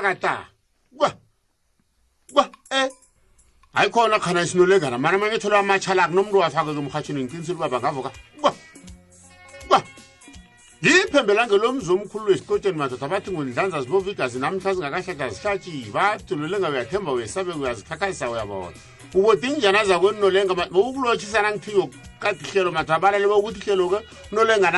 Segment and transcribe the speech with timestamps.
[0.00, 0.46] palakata
[0.96, 1.12] kwa
[2.32, 2.90] kwa eh
[3.72, 4.98] hayi khona khana isinolengana.
[4.98, 8.54] Mana mangithola amatshala akunomuntu wafake kumhatshini ngiqinisile uba bangavuka kwa
[9.68, 9.82] kwa
[10.82, 17.12] yiphembelange lomzi omkhulu wesikotsheni madoda bathi ngundlanza zibova igazi namhla zingakahlahla zihlatshi bathi nolenga uyathemba
[17.12, 18.76] uyesabe uyazikhakhazisa uyabona
[19.14, 23.98] ubodi injana zakwenolenga boukulotshisa nangithiyo kade ihlelo mathu abalale bokuthi ihlelo-ke
[24.32, 24.70] unolenga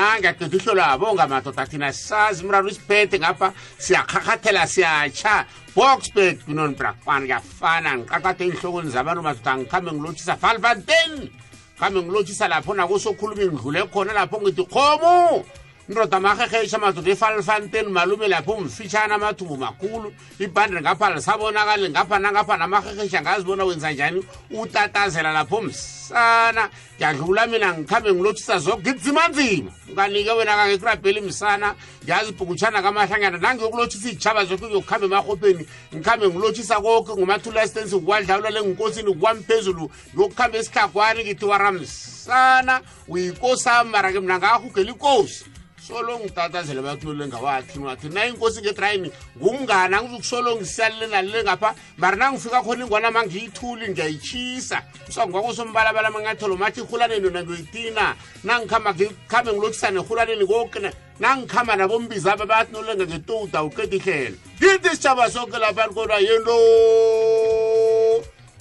[0.57, 8.91] ihlelo abonga madoda thina sazi mraro isiphethe ngapha siyakhakhathela siyatsha boxbet kunonbrakwana kuyafana ngiqaqade ey'nhlokweni
[8.91, 11.31] zabantu madoda ngikhambe ngilotshisa valvanten
[11.79, 15.45] khambe ngilotshisa lapho nakosokhuluma ngidlule khona lapho ngithi khomo
[15.89, 23.65] ndotamahekhe ishamatutu ifalifanten malume lapho umfitshane amathubu makhulu ibhandi ngapha lisabonakali ngapha nangapha namahehesha ngazibona
[23.65, 24.25] wenza njani?
[24.51, 29.71] Utatazela lapho msana ndiyadlula mina ngikhambe ngilotshisa zoko ngidzimanzima.
[29.97, 33.39] Kanike wena kangekrabheli msana ndiyazibhukutshana kamahlangana.
[33.39, 41.25] Nangiyokulotshisa iy'tshaba zokho ngiyokukhambe emarhobheni ngikhambe ngilotshisa koke ngumathula asistensi ngikwadlawulale ngunkosini kwamphezulu ngiyokukhambe esihlagwane
[41.25, 45.45] ngithi waramsana uyikosami mara ke mna ngahugela ikosi
[45.89, 51.75] solo ngitatazele bakunolenga wathi wathi na inkosi ngetrayini ngumngani angizukusolo ngisiyalile nalile ngapha.
[51.97, 59.53] Mara nangifika khona ingwana ma ngiyithuli ngiyayitshisa usangwakosombala mangatholo mathi ihulaneni yona ngiyoyitina nangikhamba ngikhambe
[59.53, 66.21] ngilokisane ehulaneni koke nangikhamba nabombiza aba bathi nolenga ngetuda uqeda ngithi isitshaba sonke lapha kodwa
[66.21, 66.57] yento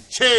[0.10, 0.30] che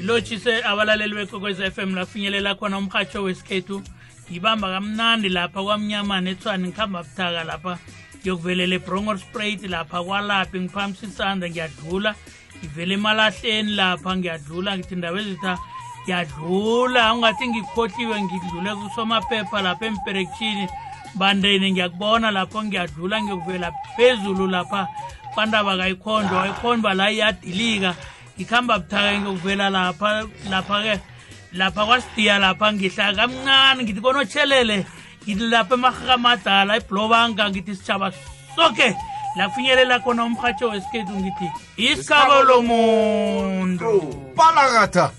[0.00, 3.82] ilotshise abalaleli bekwekwez f m lafinyelela khona umhatsho wesikhethu
[4.30, 7.78] ngibamba kamnandi lapha kwamnyamana ethwani ngihamba buthaka lapha
[8.20, 12.14] ngiyokuvelela ebrongor sprayt lapha kwalaphi ngiphamisa isandla ngiyadlula.
[12.58, 14.76] Ngivele emalahleni lapha ngiyadlula.
[14.76, 15.58] Ngithi ndaba ezitha
[16.04, 17.14] ngiyadlula.
[17.14, 20.68] Ungathi ngikhohliwe ngidlule kusomaphepha lapha emperekshini
[21.14, 24.88] bandeni ngiyakubona lapho ngiyadlula ngiyokuvela phezulu lapha.
[25.34, 27.94] Kwandaba kayikhondwa wayikhondwa la iyadilika.
[28.36, 30.08] Ngikhamba buthaka ngiyokuvela lapha
[30.50, 31.00] lapha-ke
[31.52, 34.86] lapha kwasidiya lapha ngihla kamncane ngithi konotshelele
[35.24, 38.12] ngithi lapha emarhakamadala eblobanga ngithi sitshaba
[38.56, 38.96] soke
[39.36, 43.92] lafinyelela khona umhatsho wesikhethu ngithi isikabo lomuntu
[44.36, 45.10] palakatha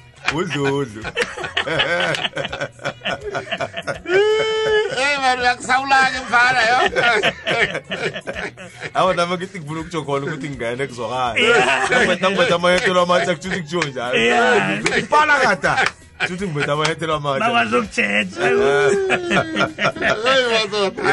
[0.34, 1.02] udludlu
[4.96, 6.78] eyi mani uyakusawula-ke mfana yo.
[8.94, 11.34] Awa nama ngithi ngifuna ukutsho khona ukuthi ngingene kuzwakala
[12.54, 14.18] amayetelo amatsha kutshuthi kutsho njalo.
[16.18, 17.66] Kutshuthi ngibetha amayetelo amatsha.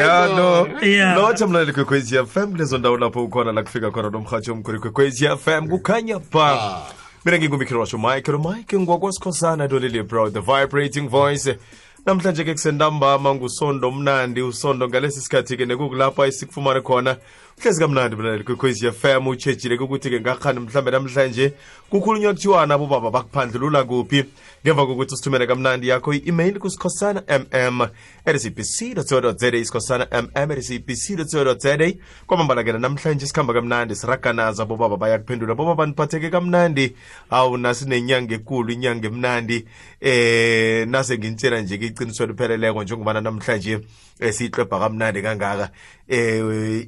[0.00, 0.68] Ya no.
[1.14, 5.68] Lotsha mlaleli kwekwezi fm kulezo ndawo lapho ukhona la kufika khona nomhatshi omkhulu kwekwezi fm
[5.68, 6.82] kukhanya ba
[7.24, 11.58] mina ngingumikhelo washo michael mike ngwakwasikhosana dolili bro the vibrating voice.
[12.06, 17.16] Namhlanje ke kusentambama ngusondo mnandi usondo ngalesi sikhathi-ke nekukulapha esikufumane khona
[17.58, 21.52] uhlezi kamnandi mlaleli kwekwezi fm utshejile-ke ukuthi-ke ngakhani mhlambe namhlanje.
[21.90, 24.24] Kukhulunywa kuthiwana abobaba bakuphandlulula kuphi?
[24.64, 27.86] Ngemva kokuthi usithumele kamnandi yakho i-email kusikhosana mm
[28.26, 31.92] rcbc za isikhosana mm rcbc za
[32.26, 36.96] kwamambalakena namhlanje sikhamba kamnandi siraganaza bobaba bayakuphendula bobaba niphatheke kamnandi.
[37.30, 39.64] Awu nasinenyanga ekulu inyanga emnandi.
[40.00, 43.80] Eh nase ngintshela nje ke iqiniso lipheleleko njengobana namhlanje
[44.18, 45.70] siyiqebha kamnandi kangaka
[46.08, 46.86] eh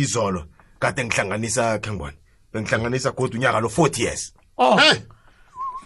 [0.00, 0.44] izolo
[0.78, 2.16] kade ngihlanganisa khengibona
[2.52, 4.32] bengihlanganisa kodwa unyaka lo 40 years.
[4.58, 4.78] Oh.
[4.80, 5.02] Eh,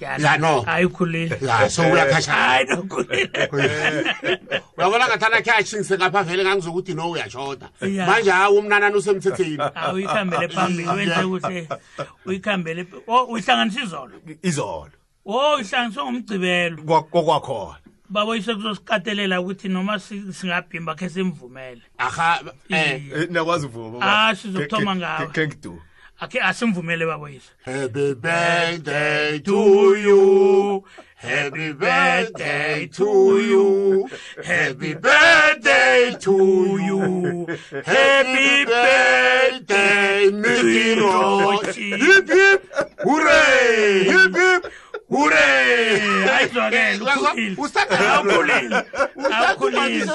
[0.01, 0.63] Ya, no.
[0.63, 3.51] hayi khulile ya so uyakhashana hayi nokhulile.
[4.79, 8.07] Uyabona ngathana khe ashingise ngapha vele ngangizokuthi no uyashoda Ya.
[8.07, 11.69] manje hawu umnanani usemthetheni hawu uyikhambele phambili wenze kuhle.
[12.27, 14.13] Uyikhambele o uyihlanganisa izolo?
[14.43, 14.91] Izolo.
[15.27, 17.77] O uyihlanganiswe ngomgcibelo Kwa- kokwakhona
[18.11, 21.83] baboyise kuzosikatelela ukuthi noma si- singabhimba khe simvumele.
[21.99, 22.41] Aha
[22.71, 25.27] eh Eh, niyakwazi uvuma Ah, sizokuthoma ngawe.
[25.33, 25.83] kengidu
[26.21, 27.51] akhe asimvumele baboyise.
[27.65, 30.85] Happy birthday to you.
[31.17, 34.09] Happy birthday to you.
[34.45, 36.37] Happy birthday to
[36.89, 37.47] you.
[37.85, 42.63] Happy birthday Mikirochi hip hip
[43.05, 44.05] hooray.
[44.05, 44.73] Hip hip
[45.11, 48.85] hooray ayizwakele ukhulile Usaqala- awukhulile
[49.31, 50.07] awukhulile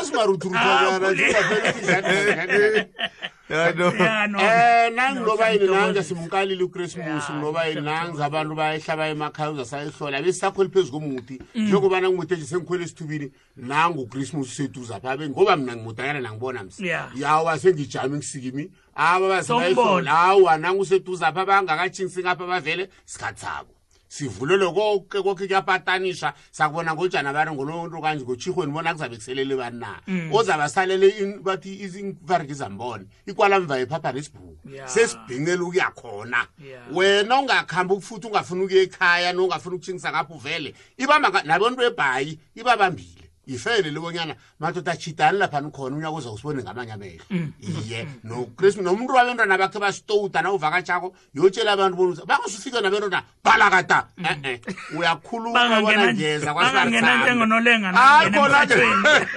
[3.50, 3.92] ya no.
[3.96, 4.40] Ya no.
[4.40, 5.68] Eh nangiloba yini?
[5.68, 7.82] nanga simkalile uChristmas ngiloba yini?
[7.82, 11.42] nangi abantu bayehlaba emakhaya uzasayihlola besisakhwela phezu komuthi.
[11.56, 16.88] Njengoba nangimude nje sengikhwela esithubini nangu uChristmas useduza phabe ngoba mina ngimudanyana nangibona msi.
[16.88, 17.10] Ya.
[17.16, 18.72] yawa sengijame ngisikimi.
[18.96, 19.70] Aba Sombona.
[19.70, 23.70] basayihlola hawa nangu useduza pha bangakatshingisi ngapha bavele sikhathi sabo.
[24.16, 30.00] sivulelwe konke konke kuyapatanishwa sakubona ngojana bani ngolonto kanje ngotshihweni bona kuzabe kuselele bani na?
[30.08, 30.32] Mm.
[30.34, 36.48] Ozabasalele bathi imvariki zambone ikwalamva iphapha nesibhuku sesibhinqela ukuya khona.
[36.92, 43.90] Wena ungakhambi futhi ungafuni ukuya ekhaya nongafuni ukuthingisa ngapho vele ibamba nabantu ebhayi ibabambile ifele
[43.90, 47.26] libonyana madoda achidani laphani khona unyaka uza usibone ngamanye amehlo.
[47.62, 54.08] Iye nokrismas nomuntu wabentwana bakhe basitouta na uvakatshako yotshela abantu bona bangasufike nabentwana balakata.
[54.18, 54.62] E-e
[54.98, 59.36] uyakhuluma bona ngeza bangangena njengonolenga hayi nangena khona ke emhathweni.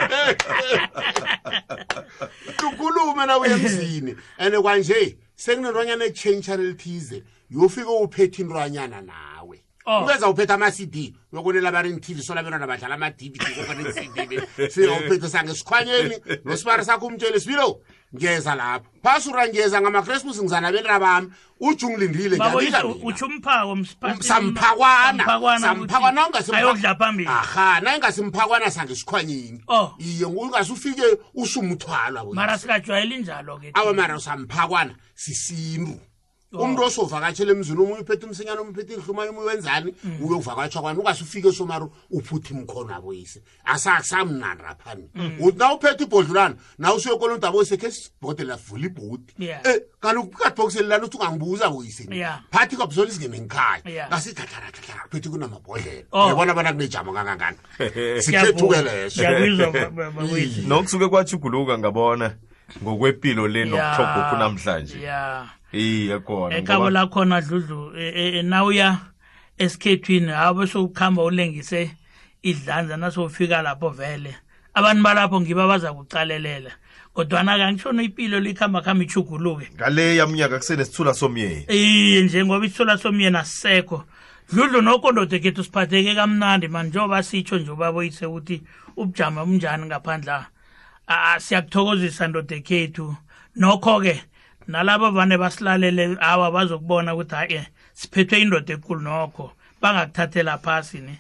[2.69, 4.17] ukhulume na uye emzini.
[4.39, 9.28] And kwanje sekunentwanyana etshenshana elithize yofike uphethe intwanyana nawe
[9.89, 16.15] ungeza uphetha ama-cd yokonela abanenithivi solabentwana badlala ama-dvd kokonecd siyawuphethe sangesikhwanyeni
[16.45, 17.81] nosibari sakho umtshele sibilo?
[18.17, 21.33] Ngeza lapho phasura ngeza ngamakresmus ngizana bentwana bami.
[21.61, 22.37] Uju ngilindile
[24.03, 25.25] um, samphakwana.
[26.27, 29.63] ungasimphakwana naingasimphakwana sangesikhwanyeni
[29.99, 31.03] iye ungasufike
[31.35, 32.23] usumthwalwa
[33.75, 36.01] awa mara samphakwana sisintu
[36.53, 39.95] umntu osovakatshela emzini omunye uphethe umsinyane omunye uphethe inhluma omunye wenzani?
[40.21, 40.99] Uyokuvakatsha kwani?
[40.99, 45.11] Ungase ufike somari uphuthe imkhono aboyise asasamnandi raphani
[45.41, 49.33] uthi na uphethe ibhodlulana na usuye kolonto aboyise khe sibhode lavula ibhodi.
[49.39, 56.07] E eh, kaloku kadibhokiselelana uthi ungangibuza boyiseni phathi kwabzola izingene ngikhaya ngasithatharathathara phethi kunamabhodlela.
[56.29, 57.59] Yabona bona kunejama kangangani?
[58.25, 59.23] Sikhethuke leso.
[60.69, 62.35] Nokusuke kwajuguluka ngabona.
[62.83, 65.47] Ngokwempilo le nokuhlogokho namhlanje ya.
[65.73, 68.99] Iye khona ekhabo ngoba- lakhona dludlu e- e- e- nawuya
[69.59, 71.91] esikhethwini habe sokuhamba ulengise
[72.43, 74.37] idlanza nasofika lapho vele.
[74.75, 76.71] Abantu balapho ngibo abaza kucalelela
[77.15, 81.67] kodwana kangitshona ipilo likhamba khamba ichuguluke ngale yamnyaka kusenesithula somyeni.
[81.69, 84.05] Iye njengoba isithola somyeni asisekho.
[84.53, 88.63] Dludlu nokondoda kethu siphatheke kamnandi mani njengoba sitsho nje ubaboyise ukuthi
[88.97, 90.47] ubujama bunjani ngaphandla Ah,
[91.39, 93.17] siyakuthokozisa ndoda ekhethu
[93.57, 94.23] nokho-ke
[94.69, 97.61] nalabo vane basilalele awa bazokubona ukuthi hayi
[97.95, 99.53] siphethwe indoda ekulu nokho.
[99.81, 101.19] Bangakuthathela phasi ne.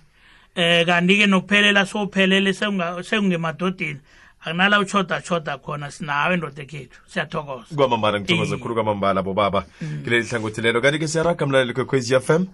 [0.54, 4.00] Eh kanti-ke nokuphelela sowuphelele sekungemadodeni
[4.44, 7.74] akunala uchoda choda khona sinawe ndoda ekhethu siyathokoza.
[7.76, 9.64] Kwamambala ngithokoza khulu kwamambala bobaba.
[10.04, 10.80] Kuleli hlangothi lelo.
[10.80, 12.46] Kanti-ke siyaraga mlaleli kwekwezi fm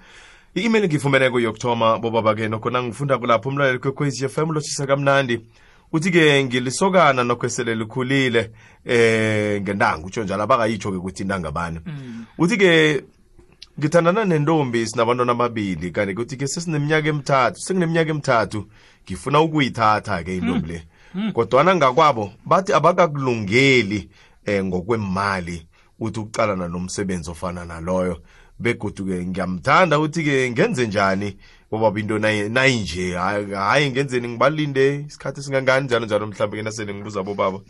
[0.54, 5.40] i-email ngifumeneko yokuthoma bobaba-ke nokho nangifunda kulapho umlaleli kwekwezi fm lotshisa kamnandi
[5.94, 8.50] uthi-ke ngilisokana nokho esele likhulile
[8.84, 11.80] eh ngentango utsho njalo abakayitsho-ke ukuthi intangabani
[12.38, 13.02] uthi-ke
[13.78, 18.60] ngithandana nentombi sinabantwana amabili kanti kuthi-ke sesineminyaka emithathu sengineminyaka emithathu
[19.04, 20.86] ngifuna ukuyithatha-ke intombi le.
[21.32, 24.08] Kodwana ngakwabo bathi abakakulungeli
[24.46, 25.66] eh ngokwemali
[26.00, 28.22] uthi ukucalana nomsebenzi ofana naloyo.
[28.58, 31.36] Begodu-ke ngiyamthanda uthi-ke ngenze njani
[31.74, 33.14] bobaba into nayi- nayinje
[33.54, 37.60] hayi ngenzeni ngibalinde isikhathi esingangani njalo njalo mhlawumbe ke nasele ngibuza bobaba.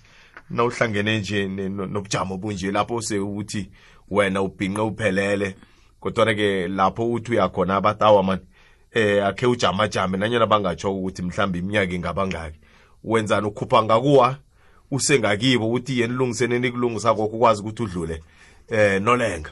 [0.51, 3.71] Nawuhlangene nje nobujamo bunje lapho sewuthi
[4.11, 5.57] wena ubhinqe uphelele.
[6.01, 8.43] Kodwana-ke lapho uthi uyakhona abatawa mani
[8.93, 12.59] eh akhe ujamajame nanyana bangatsho ukuthi mhlawumbe iminyaka ingabangaki
[13.05, 14.37] wenzani ukhupha ngakuwa?
[14.91, 18.23] Usengakibo uthi yeni lungiseneni kulungisa kokho ukwazi ukuthi udlule
[18.69, 19.51] eh nolenga.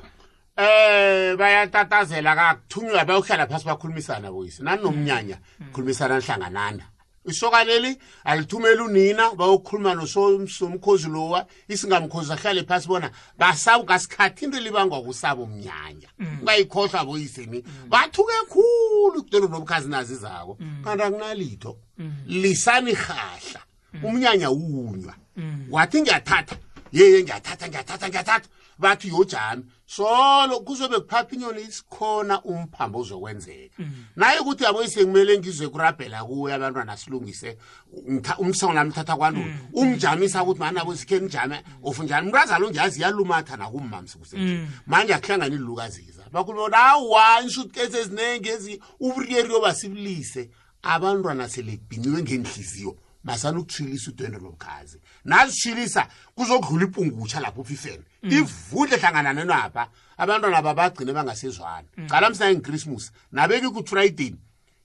[0.57, 4.63] Eh bayatatazela kakuthunywa bayohlala phasi bakhulumisana boyise.
[4.63, 5.39] Nani nomnyanya
[5.73, 6.85] khulumisana nhlanganana
[7.25, 11.47] isoka leli alithumela unina bayokhuluma nosomkhozi lowa.
[11.69, 16.09] Isingamkhozi ahlale phasi bona basawu ngasikhathi into libangwa kusabo umnyanya
[16.41, 21.77] ungayikhohlwa boyiseni bathuke khulu kutolo nobukhazi nazi zako kanti akunalitho.
[22.27, 23.61] Lisani rhahla
[24.03, 25.15] umnyanya unywa.
[25.71, 26.57] Wathi ngiyathatha.
[26.93, 28.49] Yeye ngiyathatha ngiyathatha ngiyathatha
[28.83, 34.05] bathi yojami solo kuzobe kuphapha inyoni isikhona umphambo uzokwenzeka mm.
[34.17, 37.59] naye ukuthi yabo sengimele ngizwe kurabhela kuye abantwana silungise
[38.39, 39.59] umsongo lami thatha kwalulu mm.
[39.73, 42.29] ungijamisa ukuthi manabo sikhe nijame ufunjani mm.
[42.29, 49.53] mntu azalo njazi iyalumatha nakummamsi kusenje manje akuhlangane lilukaziza bakhulumona awa inshutkesi eziningi ezi uburiyeri
[49.53, 50.51] yobasibilise
[50.83, 54.99] abantwana selebhiniwe ngenhliziyo masana ukuthwilisa udwendwe lomkhazi.
[55.25, 61.89] Nazithwilisa kuzokudlula ipungutsha lapho ufifene ivudle hlangana nenapha abantwana aba bagcine bangasezwana.
[62.09, 64.39] Cala msina ngichristmas nabeki kufrayideni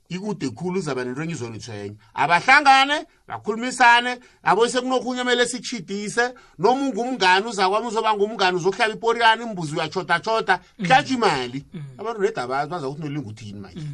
[0.09, 4.19] ikude khulu uzaba nento engizonithwenye abahlangane bakhulumisane.
[4.43, 11.65] Abo sekunokhunye kumele sitshidise noma ungumngane uzakwami uzoba ngumngane uzokuhlaba iporiyani imbuzi uyatshodatshoda kuhlatshwa imali.
[11.97, 13.87] Abantu nedabazi baza ukuthi nolinga uthini manje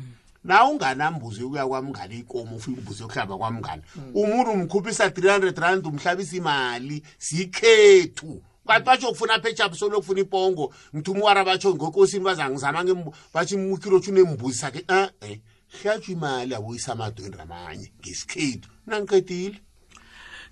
[0.43, 3.81] na unganambuzi ukuya kwamngane ikomo ufika imbuzi yokuhlaba kwamngane
[4.13, 10.73] umuntu umkhuphisa 300 rand umhlabisa imali sikhethu kanti batsho kufuna phetshaphi solokufuna ipongo.
[10.95, 15.41] Ngithi umwara batsho ngokosini bazangizama batsho imukirothu unembuzi sakhe e-e
[15.81, 18.69] hlatshwa imali abuyisa amadweni ramanye ngesikhethu.
[18.87, 19.59] Nangiqedile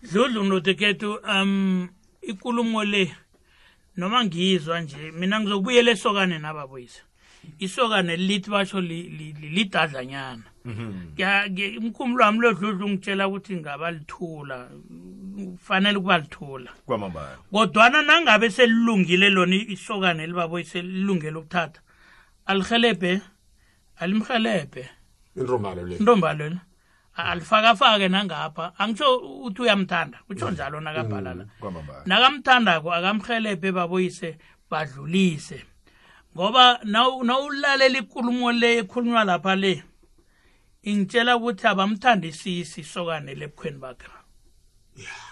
[0.03, 1.89] dludlu nodekethu um
[2.21, 3.15] ikulumo le
[3.97, 7.03] noma ngizwa nje mina ngizokubuyela esokane nababoyisa
[7.59, 10.43] isokane lithi basho li- li- li- lidadlanyana.
[11.15, 14.69] Ke- umkhumbulo wami lodludlu ngitshela ukuthi ngaba lithula
[15.35, 16.71] kufanele ukuba lithula.
[17.51, 21.81] Kodwana nangabe selilungile lona isokane libaboyise lilungele ukuthatha
[22.45, 23.21] alihelebhe
[23.97, 24.89] alimhelebhe
[25.35, 25.95] intombalo le?
[25.97, 26.57] Intombalo le.
[27.15, 28.73] Alifakafake nangapha.
[28.79, 32.03] Angitsho uthi uyamthanda utsho njalo nakabhala la kwamambala.
[32.05, 34.37] Nakamthandako akamhelebhe baboyise
[34.69, 35.65] badlulise.
[36.35, 39.83] Ngoba naw- nawulalela ikulumo le ekhulunywa lapha le
[40.83, 44.07] ingitshela ukuthi abamthandisisi isokane lebukhweni bakhe.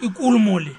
[0.02, 0.76] Ikulumo le.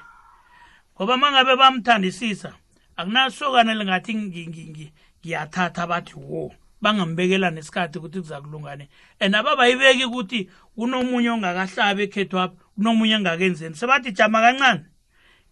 [0.94, 2.54] Ngoba mangabe bamthandisisa
[2.96, 8.88] akunasokane lingathi ngi- ngi- ngi- ngiyathatha bathi wo bangambekela nesikhathi ukuthi kuza kulungane
[9.20, 14.84] and ababayibeki ukuthi kunomunye ongakahlabi ekhethu apha kunomunye engakenzeni sebathi jama kancane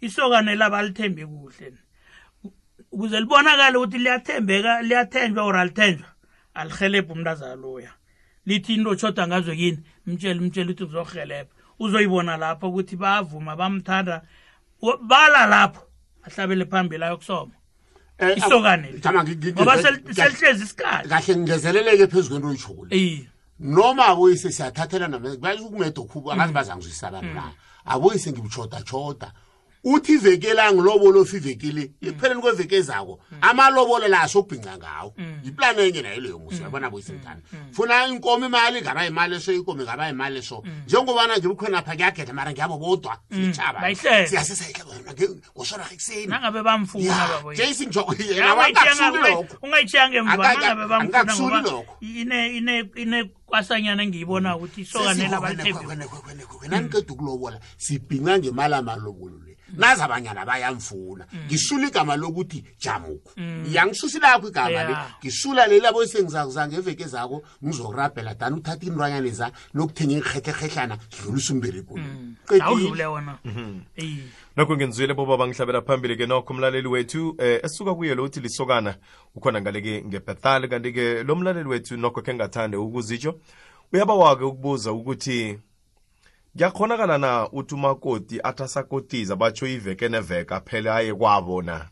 [0.00, 1.87] isokane labalithembe kuhle.
[2.92, 6.06] Ukuze libonakale ukuthi liyathembeka liyathenjwa or alithenjwa
[6.54, 7.90] alihelebha umntazana loya.
[8.46, 14.22] Lithi into otshoda ngazo yini mtshele mtshele ukuthi uzohelebha uzoyibona lapho ukuthi bayavuma bamthanda
[15.02, 15.82] bala lapho
[16.22, 17.52] ahlabele phambili ayokusoma.
[18.18, 18.98] Eh, isokane le.
[18.98, 21.08] Jama, ngi- ngi- ngoba ngi- sel- kahle- selihlezi isikhathi.
[21.08, 23.28] kahle ngingezeleleke phezu kwento oyishokule
[23.60, 27.52] noma aboyise siyathathelana bayukumeda okhubu akazi bazangizwisisa abantu na.
[27.84, 29.32] Aboyise ngibuchoda-choda
[29.88, 35.14] uthi iveke la ngilobolo fivekile ekupheleni kweveke ezako amalobolo la asokubhinca ngawo.
[35.44, 37.40] Yiplani enye nayo leyo musi uyabona buyisintana
[37.72, 40.62] funa inkomo imali ngaba yimali eso inkomo ingaba yimali eso.
[40.86, 43.80] Njengobana ngilikhonapha ngiyageda mara ngiyabo bodwa itshaba
[51.60, 51.96] lokho.
[53.48, 55.40] kwasanyana ngiyibona ukuthi isokanela
[57.12, 61.26] ukulobola sibhinca ngemali amalobolo le abanyana bayamfuna.
[61.46, 63.32] Ngisula igama lokuthi jamuku.
[63.72, 64.96] Yangisusi lakho igama le.
[65.22, 71.98] Ngisula leli abo sengizakuzanga ngeveke zako ngizokurabhela dani uthatha intwanyana za nokuthenga ingirhetlherhetlana sidlulisa umbereko
[72.60, 73.04] awudlule
[74.56, 78.94] nokho ngenzwile boba bangihlabela phambili ke nokho umlaleli wethu eh esuka kuye lo uthi lisokana
[79.34, 83.40] ukhona ngale-ke ngebethal kanti-ke lo mlaleli wethu nokho khe ngathande ukuzitsho
[83.92, 85.58] uyabawake ukubuza ukuthi
[86.62, 91.86] kuyakhonakala na uthi umakoti athi asakotiza batsho iveke neveke aphele aye kwabo na?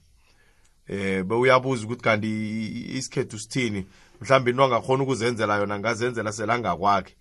[0.88, 3.86] Eh bewuyabuza ukuthi kanti i- isikhethu sithini?
[4.20, 7.14] Mhlawumbe into angakhona ukuzenzela yona ngazenzela selangakwakhe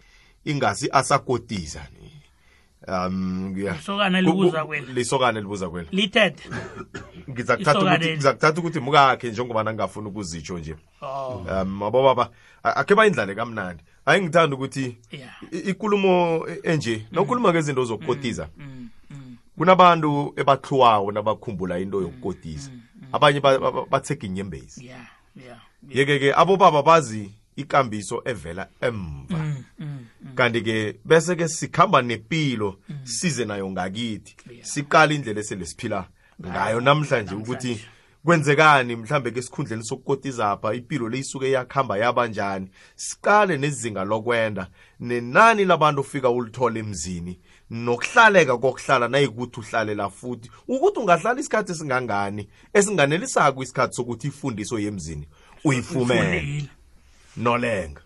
[0.45, 1.81] ingasi asakotiza
[2.87, 4.93] um ngiya- Isokana libuza kweli.
[4.93, 6.49] lisokane libuza kweli lithethe.
[7.29, 10.75] Ngizakuthatha Isokane ukuthi li- ngizakuthatha ukuthi mukakhe njengoba nangafuni ukuzitsho nje.
[11.01, 11.45] Oh.
[11.61, 12.29] Um abo baba
[12.63, 13.83] a- akhe bayindlale kamnandi.
[14.05, 15.29] Hayi ngithanda ukuthi Yeah.
[15.51, 18.50] i- ikulumo e- enje nawukhuluma ngezinto zokukotiza
[19.57, 22.69] kunabantu ebahluwayo nabakhumbula into yokukotiza
[23.12, 24.85] abanye ba- ba- ba- bathega inyembezi.
[24.85, 25.59] Yeah yeah
[25.89, 29.55] yeke-ke abobaba bazi ikambiso evela emva.
[30.35, 34.35] Kanti-ke bese-ke sikhamba nepilo size nayo ngakithi.
[34.62, 36.07] Siqala indlela esele siphila
[36.45, 37.79] ngayo namhlanje ukuthi
[38.25, 44.67] kwenzekani mhlambe ke esikhundleni sokukotiza apha impilo le isuke yakuhamba yabanjani siqale nezinga lokwenda.
[45.00, 47.39] Nenani labantu ofika ulithole emzini?
[47.70, 50.51] Nokuhlaleka kokuhlala nayikuthi uhlalela futhi.
[50.67, 52.50] Ukuthi ungahlala isikhathi esingangani?
[52.74, 55.27] Esinganelisako isikhathi sokuthi ifundiso yemzini
[55.63, 56.65] uyifumele
[57.38, 58.01] nolenga.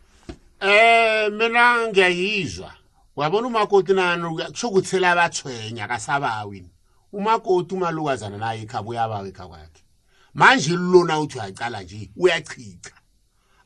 [0.60, 2.74] Eh mina ngiyayizwa.
[3.16, 4.24] Wabona umakoti nani?
[4.52, 6.70] Kusho ukuthi sela bathwenya kasabawini.
[7.14, 9.89] Umakoti umalukazana naye ekhaba uyabawa ekhaya kwakhe.
[10.34, 12.92] Manje lona uthi uyacala nje uyachicha.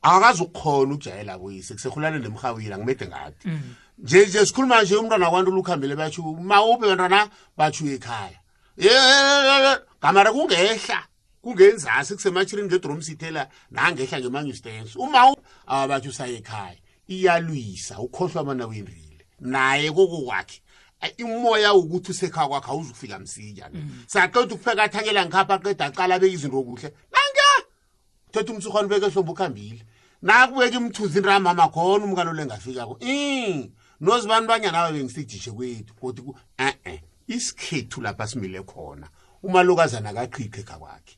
[0.01, 3.49] Akakazi ukukhona ukujayela kuyise kusehulane nemhawila ngimede ngathi.
[3.97, 8.39] Nje nje sikhuluma nje umntwana kwaNtu lukhambele bathi mawuphe bantwana bathi ekhaya.
[10.01, 11.07] Kamara kungehla.
[11.43, 15.35] kungenzasi kusemachirini ngedrom sithela nangehla ngemanyu stance uma
[15.67, 20.62] abathi usaye ekhaya iyalwisa ukhohlwa mana wendrile naye kokokwakhe
[21.23, 23.69] umoya ukuthi usekhaya kwakhe awuzukufika msinya
[24.07, 26.93] saqeda ukupheka athanyela ngikhapha aqeda aqala abeke izinto kuhle.
[27.11, 27.67] Nanka
[28.31, 29.81] thatha umsuhwane ubeke hlombe ukhambile.
[30.21, 36.99] Nakubeka imthunzi inramama khona umkalo lengafikako i nozibani banyana babe ngisijishe kwethu kodwa ku- eh-eh
[37.27, 39.07] isikhethu lapha simile khona.
[39.43, 41.15] Umalukazana akaqhiqhe ekhaya kwakhe.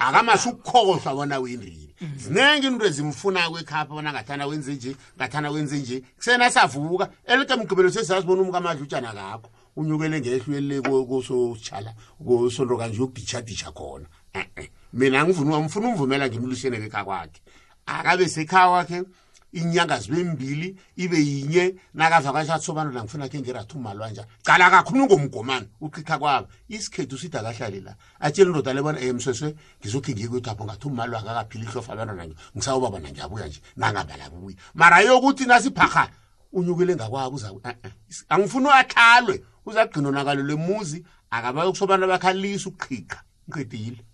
[0.00, 6.02] Akamasi ukukhohlwa bona wendrile ziningi into ezimfunako ekhapha bona ngathana wenze nje ngathana wenze nje.
[6.16, 11.92] Kusena savuka elike mgqibelo sesazibona umka amadlutshana kakho unyukele ngehlwele kosotshala
[12.24, 14.06] kosondo kanje uyokuditsha-ditsha khona.
[14.32, 14.70] E-e.
[14.92, 17.40] Mina ngifuna ngifuna umvumela ngimlusene ekhaya kwakhe.
[17.86, 19.04] Akabe sekhaya kwakhe
[19.52, 25.04] inyanga zibe mbili ibe yinye nakavakasha athobana la ngifuna khe ngiratha umalwa nja cala kakhulu
[25.04, 26.48] ngomgomane uqikha kwabo.
[26.68, 27.94] Isikhethu sithi akahlali la.
[28.20, 32.36] Atshela indoda le bona emsweswe ngizokhe ngiyekwethapho ngathi umalwa akakaphila ihlofa abantwana nje.
[32.56, 33.60] Ngisawubaba nangiyabuya nje.
[33.76, 36.08] Nangabalabuya mara yokuthi nasiphaha
[36.52, 37.92] unyukele ngakwabo uza eh-eh.
[38.28, 43.22] angifuni akhalwe uzagcina onakalelwe muzi akabayokusobana bakhalisa ukuqhiqa.
[43.48, 44.04] Ngiqedile.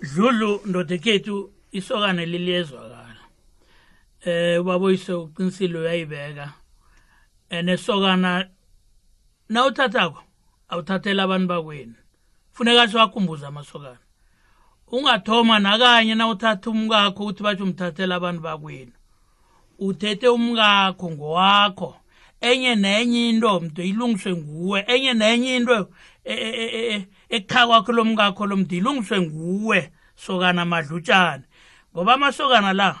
[0.00, 3.09] Dludlu ndoda ekhethu isokane liliyezwakala
[4.24, 6.52] eh ubaboyise uqinisile uyayibeka
[7.50, 8.48] enesokana
[9.48, 10.22] nawuthathako
[10.68, 11.94] awuthathela abantu bakwenu.
[12.52, 13.98] Funeka siwakhumbuze amasokana.
[14.92, 18.92] Ungathoma nakanye nawuthatha umkakho ukuthi batsho umthathela abantu bakwenu.
[19.78, 21.96] Uthethe umkakho ngowakho.
[22.40, 24.84] Enye nenye into mntu ilungiswe nguwe.
[24.86, 25.90] Enye nenye into
[26.24, 31.44] e- e- e- ekhaya kwakho lo mkakho lo mntu ilungiswe nguwe sokana madlutshane.
[31.94, 33.00] Ngoba amasokana la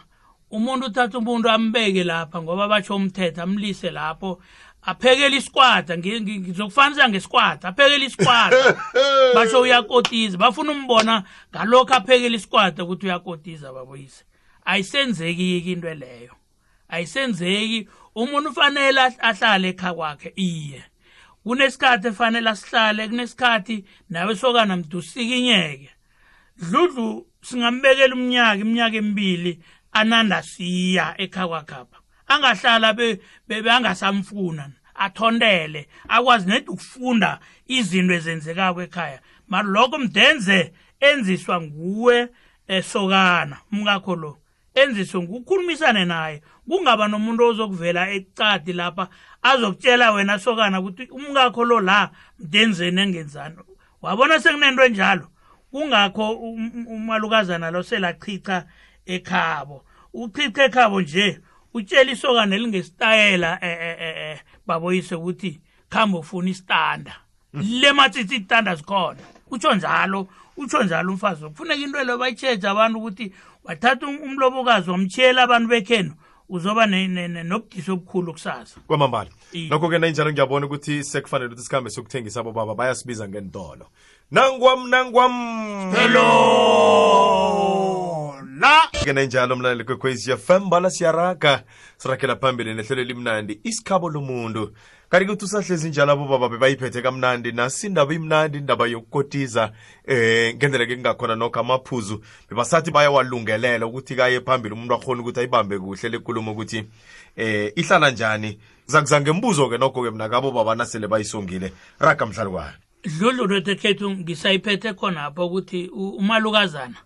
[0.50, 4.40] umuntu uthatha umuntu ambeke lapha ngoba batsho umthetho amlise lapho.
[5.96, 8.76] Ngi- ngi- ngizokufanisa ngesikwata aphekela isikwata.
[9.34, 10.38] Basho uyakotiza.
[10.38, 14.24] Bafuna umbona ngalokho aphekela isikwata ukuthi uyakotiza baboyise
[14.64, 16.32] ayisenzeki-ke into leyo.
[16.88, 17.88] Ayisenzeki.
[18.14, 20.82] Umuntu ufanele ahl- ahlale ekhaya kwakhe iye.
[21.44, 25.90] Kunesikhathi efanele asihlale kunesikhathi nawe sokana mntu usikinyeke
[26.58, 29.60] dludlu singambekela umnyaka iminyaka emibili
[29.92, 39.20] ananda siya ekhaya kwakhapha angahlala be- be- bengasamfuna athondele akwazi nedi ukufunda izinto ezenzekako ekhaya.
[39.48, 42.28] Mara lokho mdenze enziswa nguwe
[42.68, 44.38] esokana umkakho lo
[44.74, 46.42] enziswe ngukhulumisane naye.
[46.68, 49.08] Kungaba nomuntu ozokuvela ecadi lapha
[49.42, 53.56] azokutshela wena sokana ukuthi umkakho lo la mdenzeni engenzani
[54.02, 55.28] wabona sekunento enjalo?
[55.72, 58.66] Kungakho um- um- umalukazana lo selachicha
[59.14, 59.84] ekhabo.
[60.14, 61.40] Uchicha ekhabo nje
[61.74, 67.16] utshela isokana elingesitayela eh, eh, eh, eh, baboyise ukuthi khambe ufuna isitanda.
[67.52, 69.20] Le matsitsi itanda zikhona.
[69.50, 73.32] Utsho njalo utsho njalo umfazi kufuneka into leyo bayitsheje abantu ukuthi
[73.64, 76.14] wathatha um- umlobokazi wamtshiyela abantu bekhenu
[76.48, 78.80] uzoba nobudisi obukhulu kusasa.
[78.86, 79.30] Kwamambala.
[79.52, 79.68] Iye.
[79.68, 83.86] nokho-ke nanjalo ngiyabona ukuthi sekufanele ukuthi sikhambe sokuthengisa abo baba bayasibiza ngentolo
[84.30, 85.32] nangwam nangwam.
[85.92, 86.08] Na
[89.04, 91.64] ke nanjalo mlaleli kwekwezi fm bala siyaraga.
[91.96, 94.72] Sirakela phambili nehlelo elimnandi isikhabo lomuntu.
[95.10, 99.72] Kanti kuthi usahlezi njalo abo baba bebayiphethe kamnandi nasi indaba imnandi indaba yokukotiza.
[100.06, 105.78] Eh ngendlela ke kungakhona nokho amaphuzu bebasathi bayawalungelela ukuthi kaye phambili umuntu akhona ukuthi ayibambe
[105.78, 106.84] kuhle lekulumo ukuthi
[107.36, 108.58] eh ihlala njani.
[108.86, 112.74] Zakuzange mbuzo-ke nokho-ke mna kabo baba nasele bayisongile raga mhlalukwane
[113.18, 116.96] dludlu lotekhethu ngisayiphethe khonapho ukuthi u- umalukazana.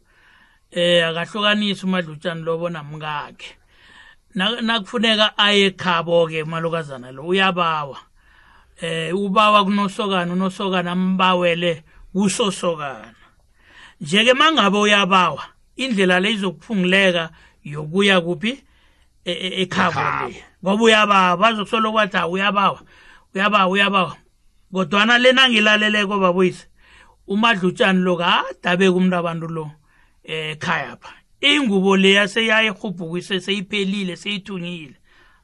[0.75, 3.57] Eh akahlukanisi umadlutshani lobo namkakhe
[4.35, 7.97] Na- nakufuneka aye ekhabo ke umalukazana lo uyabawa.
[8.83, 13.15] Eh ubawa kunosokana unosokana ambawele kusosokana.
[14.01, 15.43] Njeke mangabe uyabawa
[15.77, 17.31] indlela le izokuphunguleka
[17.65, 18.59] yokuya kuphi?
[19.25, 20.45] E- e- ekhabo le.
[20.65, 22.81] Ngoba uyabawa bazokusolo kwathi "Ah, uyabawa
[23.35, 24.17] uyabawa uyabawa.
[24.73, 26.67] Kodwana lena ngilaleleko baboyise
[27.29, 29.71] umadlutshani lo kade abeka umuntu abantu lo.
[30.25, 31.13] Ekhaya pha.
[31.41, 34.97] Ingubo leya seyayirhubhukise seyiphelile seyithunyile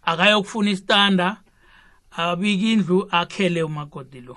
[0.02, 1.36] akayokufuna isitanda
[2.16, 4.36] abika indlu akhele umakoti lo.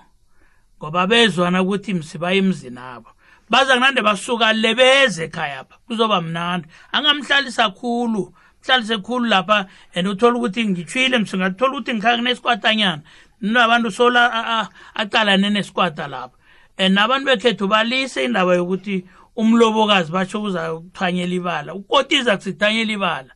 [0.77, 3.09] Ngoba bezwana ukuthi msibaye emzini abo.
[3.49, 6.67] Baza kunande basuka le beze ekhaya pha kuzoba mnandi.
[6.91, 13.01] Angamhlalisa khulu mhlalise khulu lapha and uthola ukuthi ngitshwile msingathola ukuthi ngikhaya kunesikwatanyana
[13.41, 16.37] nabantu sola aqalane nesikwata lapha.
[16.77, 23.31] And abantu bekhethu balise indaba yokuthi umlobokazi batsho uzakuthanyela ibala ukotiza kusithanyela ibala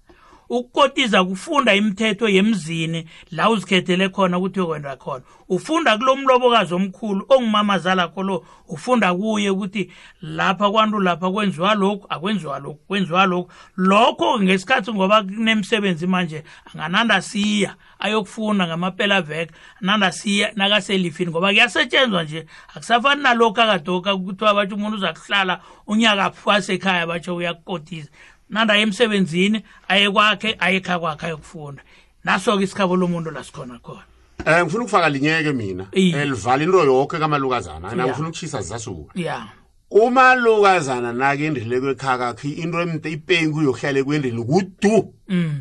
[0.50, 5.24] ukukotiza kufunda imithetho yemzini la uzikhethele khona ukuthi uyokwenda khona.
[5.50, 12.60] Ufunda kulo mlobokazi omkhulu ongumamazala kholo ufunda kuye ukuthi lapha kwantu lapha kwenziwa lokhu akwenziwa
[12.60, 13.52] lokhu kwenziwa lokhu.
[13.78, 17.76] Lokho ngesikhathi ngoba kunemsebenzi manje angananda siya.
[18.00, 22.46] Ayokufunda ngamapela veke ananda siya nakaselifini ngoba kuyasetshenzwa nje.
[22.76, 28.10] Akusafani nalokhu akadoka kuthiwa batsho umuntu uzakuhlala unyaka phasi ekhaya batsho uyakukotiza
[28.50, 31.84] nanda emsebenzini aye kwakhe aye ekhaya kwakhe ayokufunda.
[32.24, 34.04] Naso-ke isikhabo lomuntu lasikhona khona.
[34.46, 35.88] Um ngifuna ukufaka linyeke mina.
[35.92, 37.96] Elivala into yoke kamalukazana.
[37.96, 39.48] Ngifuna ukushisa zizasuka ya
[39.92, 45.14] umalukazana nakendrile kwekhakakho into emde ipengu yokuhlale kwendrini kudu.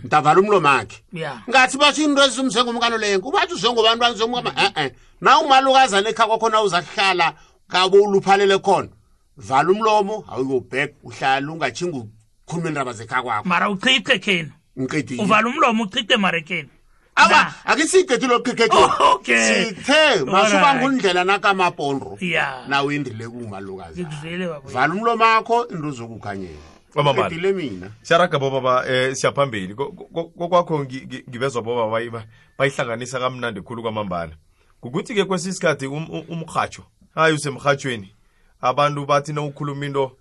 [0.05, 1.03] Ntavala umlomo akhe
[1.49, 4.93] ngathi batsho into ezimzengomkano lenko batsho uzengobantwana zengomkama e-e.
[5.21, 7.35] Na umalukazana ekhakwa khona uzakuhlala
[7.69, 8.89] kabo uluphalele khona.
[9.37, 11.99] Vala umlomo awuyobhek uhlala ungatshinga
[12.47, 14.51] ukhuluma indaba zekhakwakho mara uchithe khenu.
[14.79, 15.23] Ngiqedile.
[15.23, 16.69] Uvala umlomo uchithe marekeni
[17.17, 18.77] awa akisiqedile okuqeqeqe
[19.15, 19.65] Okay.
[19.75, 20.83] sithe masuka Alright.
[20.83, 22.65] ngundlela nakamapondro ya.
[22.69, 27.29] nawe indrile kungumalukazana ngikuzwile baba vala umlomo akho into zokukhanyela Kwamambala.
[27.29, 27.91] qedile mina.
[28.03, 29.75] Siyaraga bobaba um siyaphambili.
[29.75, 32.25] Ko- ko- kokwakho ngi- ngi- ngivezwa bobaba bayi- ba-
[32.59, 34.33] bayihlanganisa kamnandi khulu kwamambala.
[34.81, 36.83] Kukuthi-ke kwesinye isikhathi um- um- umrhatsho
[37.15, 38.13] hayi usemrhatshweni
[38.61, 40.13] abantu bathi nawukhuluma into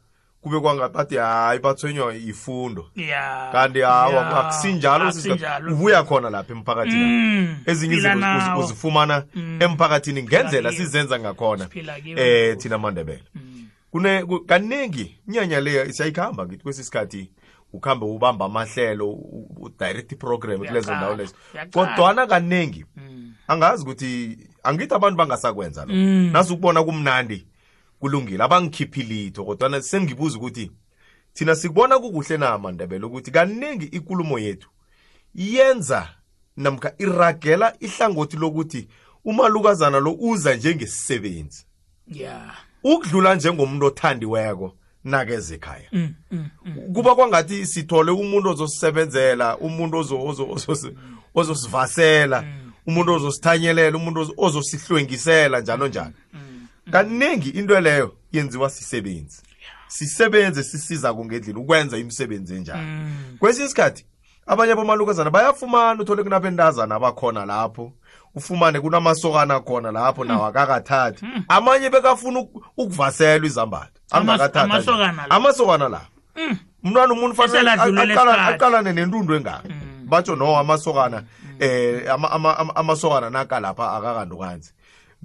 [0.46, 3.88] kube kwangabathi hayi bathwenywa yifundo ya kanti Ya.
[3.90, 5.74] hawa akusinjalo Akusinjalo.
[5.74, 8.64] ubuya khona lapha emphakathini Mm, ezinye siphila izinto uzi- nawo.
[8.64, 9.24] uzifumana
[9.60, 10.86] emphakathini ngendlela kiwo.
[10.86, 12.20] sizenza ngakhona Siphila kiwo.
[12.22, 13.24] eh thina mandebele
[13.92, 17.32] kune ku- kaningi inyanya le siyayikhamba ngithi kwesi sikhathi
[17.74, 21.88] ukhambe ubamba amahlelo u- u- direct program kulezo Uyaqala, ndawo lezo uyaqala.
[21.88, 22.86] kodwana kaningi
[23.48, 26.30] angazi ukuthi angithi abantu bangasakwenza lo Mm.
[26.34, 27.46] nasukubona kumnandi
[28.06, 28.44] kulungile.
[28.44, 30.72] Abangikhiphi litho kodwana sengibuza ukuthi
[31.34, 34.70] thina sikubona kukuhle na mandebele ukuthi kaningi ikulumo yethu
[35.36, 36.10] yenza
[36.58, 38.88] namkha iragela ihlangothi lokuthi
[39.26, 41.66] umalukazana lo uza njengesisebenzi.
[42.08, 42.52] Ya.
[42.84, 45.90] Ukudlula njengomuntu othandiweko nakeze ekhaya.
[45.92, 46.94] Mm, mm, mm.
[46.94, 50.94] kuba kwangathi sithole umuntu ozosisebenzela umuntu ozo- ozo- ozo-
[51.36, 52.44] ozosivasela
[52.88, 56.14] umuntu ozosithanyelela umuntu ozo- ozosihlwengisela njalo njalo.
[56.92, 59.42] Kaningi into leyo yenziwa sisebenzi.
[59.88, 62.82] Sisebenze sisiza kungendlela ukwenza imisebenzi enjalo.
[63.40, 64.06] Kwesinye isikhathi
[64.48, 67.94] abanye abomalukazana bayafumana uthole kunabendazana abakhona lapho
[68.36, 71.26] ufumane kunamasokana khona lapho nawo akakathathi.
[71.48, 72.46] Amanye bekafuna
[72.78, 73.92] ukuvaselwa izambatho.
[74.12, 74.72] Amas- angakathathi
[75.30, 76.02] amasokana la.
[76.84, 78.54] mntwana umuntu fanele Eseladlulele aqala- isikhathi.
[78.56, 79.64] aqalane nentundu engaka.
[80.06, 81.24] Batsho no amasokana
[82.12, 84.72] ama- ama- ama- amasokana nakalapha akakandukanzi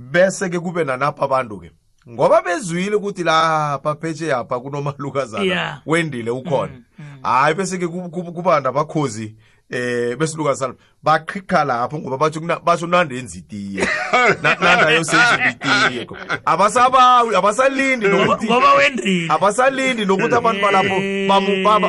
[0.01, 1.71] bese ke kube nanapha abantu ke.
[2.09, 5.83] Ngoba bezwile ukuthi lapha phesheyapha kunomalukazana yeah.
[5.87, 6.73] wendile ukhona.
[7.23, 7.55] Hayi mm, mm.
[7.57, 9.37] bese ke kubanda bakhozi
[9.71, 10.75] eh besilukazana.
[11.03, 13.83] Baqhiqa lapho ngoba bathi basho nandenza itiye.
[16.45, 19.33] Abasabawi abasalindi nokuthi ngoba wendile.
[19.33, 21.01] Abasalindi nokuthi abantu balapho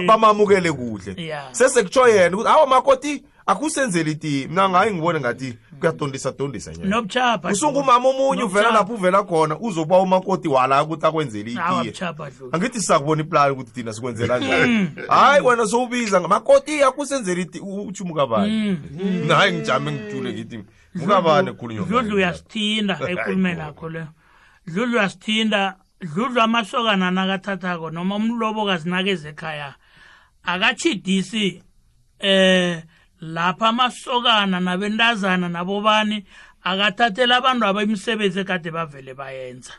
[0.08, 1.34] bamamukele kuhle.
[1.52, 6.90] Sesekutsho yena ukuthi hawo makoti akusenzeli iti mna ngaye ngibone ngathi kuyatondisa tondisa nyana.
[6.90, 11.94] Nobuchapha usungumama omunye uvela lapho uvela khona uzoba umakoti wala ukuthi akwenzele itiye
[12.52, 14.90] angithi sisakubona iplani ukuthi thina sikwenzela njani.
[15.08, 18.78] Hayi wena sowubiza makoti akusenzela iti utsho mukabani?
[19.28, 20.60] Hayi ngijame ngijule ngithi
[20.96, 24.08] mukabani ekhulunywa dludlu uyasithinda ekhulumeni akho leyo
[24.68, 29.76] dludlu uyasithinda dludlu amasokana nakathathako noma umlobokazi nakeze ekhaya
[30.44, 31.64] akatshidisi
[32.20, 32.84] eh
[33.22, 36.26] lapha amasokana nabentazana nabobani
[36.64, 39.74] akathathela abantu aba imisebenzi ekade bavele bayenza.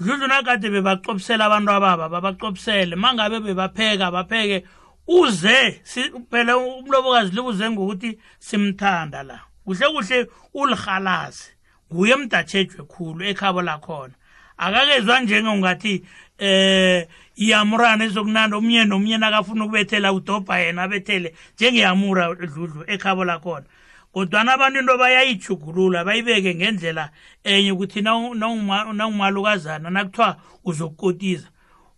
[0.00, 4.64] Dludlu nakade bebacopsela abantu ababa babacopsele mangabe bebapheka bapheke
[5.06, 5.82] uze
[6.30, 9.40] phela umlobokazi libuze ngokuthi simthanda la.
[9.64, 11.50] Kuhle kuhle ulihalazi
[11.92, 14.14] nguye mdatshejwe khulu ekhabo lakhona.
[14.56, 16.04] Akakezwa njengongathi
[16.42, 23.66] eh iyamurana ezokunanda omnye nomnye nakafuna ukubethela udobha yena abethele njengeyamura dludlu ekhabo lakhona.
[24.12, 27.10] Kodwana abantu into bayayijugulula bayibeke ngendlela
[27.44, 31.48] enye ukuthi nawu- nawuma- nawumalukazana nakuthiwa uzokukotiza.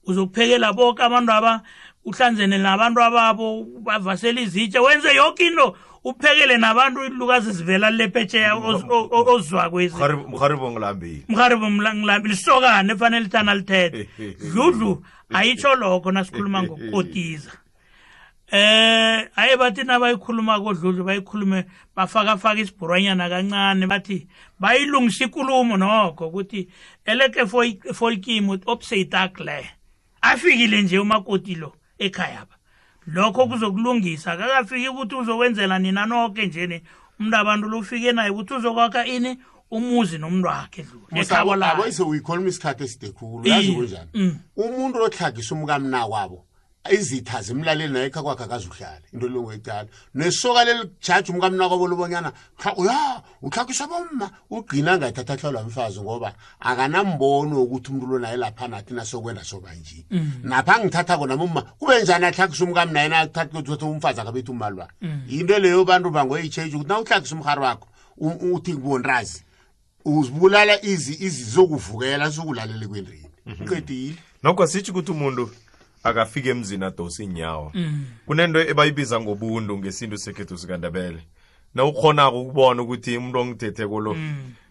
[0.06, 1.62] Uzokuphekela boke abantu aba
[2.04, 5.76] uhlanzene nabantu ababo bavasele izitshe wenze yoke into.
[6.04, 8.54] Uphekele nabantu ilukazi zivela lepetsheya
[9.10, 14.08] ozwakwezi Mrhari- mrharibo ngilambile mharibo mlambi lisokane efanele ithana lithethe.
[14.52, 15.02] Dludlu
[15.34, 17.50] ayitsho lokho nasikhuluma ngokukotiza.
[18.52, 21.64] Eh aye bathi nabayikhuluma kodludlu bayikhulume
[21.96, 24.28] bafakafaka isibhuranyana kancane bathi
[24.60, 26.68] bayilungisa ikulumo nokho ukuthi
[27.04, 27.46] eleke
[27.94, 29.70] folkimo opseitakle
[30.22, 32.56] afikile nje umakoti lo ekhaya ba.
[33.06, 34.36] Lokho kuzokulungisa.
[34.36, 36.82] Kakafiki ukuthi uzokwenzela nina noke njeni
[37.20, 39.38] umuntu abantu lo ufike naye ukuthi uzokwakha ini?
[39.70, 43.48] Umuzi nomntu wakhe lakhe aboyise uyikhuluma isikhathi eside khulu.
[43.48, 44.10] Yazi kunjani?
[44.14, 44.38] Mm.
[44.56, 46.44] umuntu ohlagisa umkamna kwabo
[46.90, 52.32] izitha zimlaleli naye ekha kwakhe akazuhlala into longecala nesoka leli jaji umkamna kwabo lobonyana
[52.88, 58.94] ya uhlakiswa bomma ugqina ngayithatha ahlolwa mfazi ngoba akanambono wokuthi umntu lo naye lapha nathi
[58.94, 60.04] nasokwenda sobanje
[60.42, 64.88] napha angithatha kona bomma kube njani ahlakisa umkamna yena athatha umfazi akabethi umalwa
[65.28, 69.42] yinto leyo bantu bangoyitsheji ukuthi na uhlakisa umhari wakho uthi kubonrazi
[70.04, 73.30] uzibulala izi izizokuvukela zokulalela kwendrini
[73.68, 75.50] qedile nokho asitsho ukuthi umuntu
[76.04, 77.72] akafika emzini adose inyawo
[78.26, 81.20] kunento ebayibiza ngobuntu ngesintu sekhethu sikandebele.
[81.74, 84.16] Na ukhonako ukubona ukuthi umuntu ongithetheko lo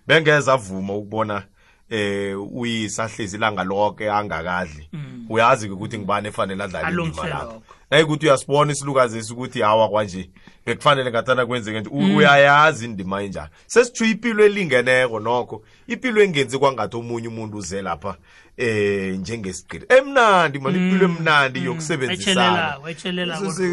[0.07, 1.43] bengeza avuma ukubona
[1.89, 4.89] eh uyisahlezi ilanga lonke angakadli.
[5.29, 7.63] Uyazi-ke ukuthi ngibani efanele adlale indima lokho.
[7.91, 10.29] nayikuthi uyasibona isilukazi esi ukuthi hawa kwanje
[10.65, 13.49] bekufanele ngathana kwenzeke nje U- uyayazi indima enjalo.
[13.67, 15.63] Sesithu ipilo elingeneko nokho.
[15.87, 18.15] Ipilo engenzi kwangathi omunye umuntu uze lapha
[18.57, 22.77] eh njengesigqiri emnandi mani ipilo emnandi yokusebenzisana.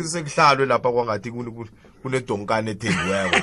[0.05, 1.31] Sekuhlalwe lapha kwangathi
[2.02, 3.36] kunedonkane ethengiweko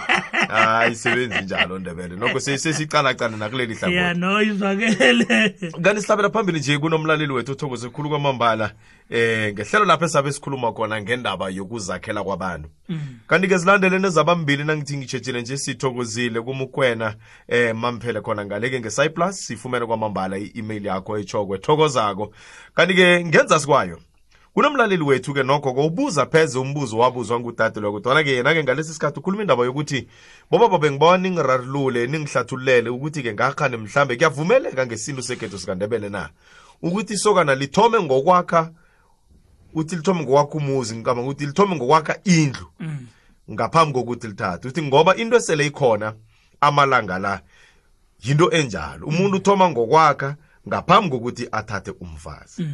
[0.47, 2.15] hayi isebenzi njalo ndebele.
[2.15, 5.55] Nokho sesicalacane nakuleli ya hlangothi no izwakele.
[5.81, 8.71] Kanti sihlabela phambili nje kunomlaleli wethu othokoze khulu kwamambala
[9.09, 12.69] eh ngehlelo lapho esabe sikhuluma khona ngendaba yokuzakhela kwabantu.
[13.27, 17.15] Kanti-ke zilandele nezabambili nangithi ngitshetshile nje sithokozile kumukwena
[17.47, 22.33] eh mamphele khona ngaleke nge-cyplus sifumene kwamambala i-email yakho etshokwe thokozako
[22.75, 23.99] kanti-ke ngenza sikwayo
[24.57, 29.65] kunomlaleli wethu-ke nokho-ke ubuza pheze umbuzo wabuzwa ngudade lwako kodwana-ke yena-ke ngalesi sikhathi ukhuluma indaba
[29.65, 30.07] yokuthi
[30.51, 36.29] bobaba bengibona ningirarulule ningihlathululele ukuthi-ke ngakhani mhlambe kuyavumeleka ngesintu sekhetho sikandebele na?
[36.81, 38.71] Ukuthi isokana lithome ngokwakha
[39.73, 42.67] uthi lithome ngokwakha umuzi ngicabanga ukuthi lithome ngokwakha indlu
[43.51, 44.67] ngaphambi kokuthi lithathe.
[44.67, 46.13] Uthi ngoba into esele ikhona
[46.61, 47.41] amalanga la
[48.23, 49.07] yinto enjalo.
[49.07, 50.35] Umuntu uthoma ngokwakha
[50.67, 52.67] ngaphambi kokuthi athathe umfazi.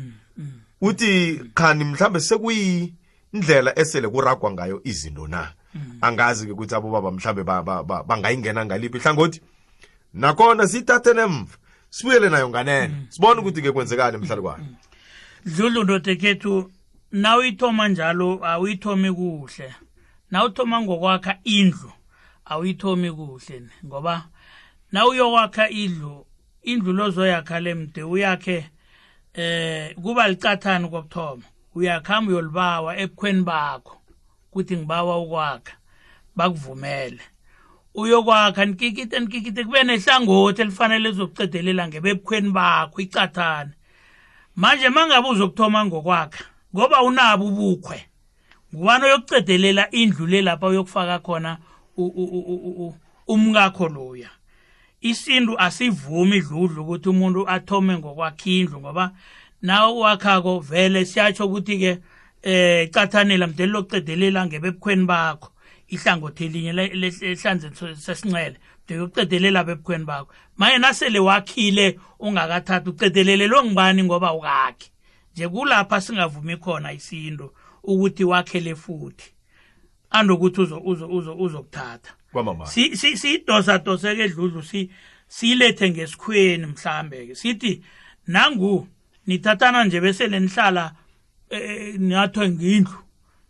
[0.82, 5.54] Uthi khani mhlambe sekuyindlela esele kuragwa ngayo izinto na?
[6.02, 8.98] Angazi ke ukuthi abobaba mhlambe ba- ba- ba- bangayingena ngaliphi.
[8.98, 9.42] Ihlangothi
[10.14, 11.58] nakhona siyithathe nemva
[11.90, 13.08] sibuyele nayo nganene.
[13.10, 14.66] Sibone ukuthi ke kwenzekani emhlali kwayo
[15.46, 16.72] dlulu ndotekhethu
[17.12, 19.74] nawuyithoma njalo awuyithomi kuhle.
[20.32, 21.92] Nawuthoma ngokwakha indlu
[22.46, 23.62] awuyithomi kuhle.
[23.86, 24.28] Ngoba
[24.92, 26.26] nawuyokwakha indlu
[26.64, 28.70] indlu lozoyakha lemde uyakhe
[29.34, 31.44] eh kuba licathani kokuthoma.
[31.76, 33.98] Uyakhamba uyolibawa ebukhweni bakho
[34.52, 35.74] ukuthi ngibawa ukwakha
[36.36, 37.22] bakuvumele.
[37.96, 43.72] Uyokwakha nikikite nikikite kube nehlangothi elifanele lizokucedelela ngebebukhweni bakho icathane.
[44.56, 46.44] Manje mangabe uzokuthoma ngokwakha
[46.76, 48.06] ngoba unabo ubukhwe
[48.76, 51.58] ngubani oyokucedelela indlu le lapha uyokufaka khona
[51.98, 52.96] u- u- u- u- u-
[53.28, 54.30] umkakho loya?
[55.10, 59.12] Isintu asivumi idludlu ukuthi umuntu athome ngokwakha indlu ngoba
[59.62, 61.92] nawe wakhako vele siyatsho ukuthi-ke
[62.44, 65.50] eh cathanela mdeli lokucedelela ngebebukhweni bakho.
[65.88, 70.30] Ihlangothi elinye le- le- ehlanzeni sesincele de yokucedelela bebukhweni bakho.
[70.58, 74.92] Maye nasele wakhile ungakathathi ucedelelelwe ngubani ngoba ukakhe
[75.34, 77.52] nje kulapha singavumi khona isintu
[77.84, 79.34] ukuthi wakhele futhi.
[80.12, 82.14] Andokuthi uzo- uzo- uzo- uzokuthatha.
[82.34, 84.90] Kwamama Si- si- siyidosa dose ke dludlu si
[85.28, 87.36] silethe ngesikhweni mhlambe ke.
[87.36, 87.82] Sithi
[88.28, 88.88] nangu
[89.28, 90.94] nithathana nje bese lenihlala
[91.50, 92.98] eh, nathwe ngindlu.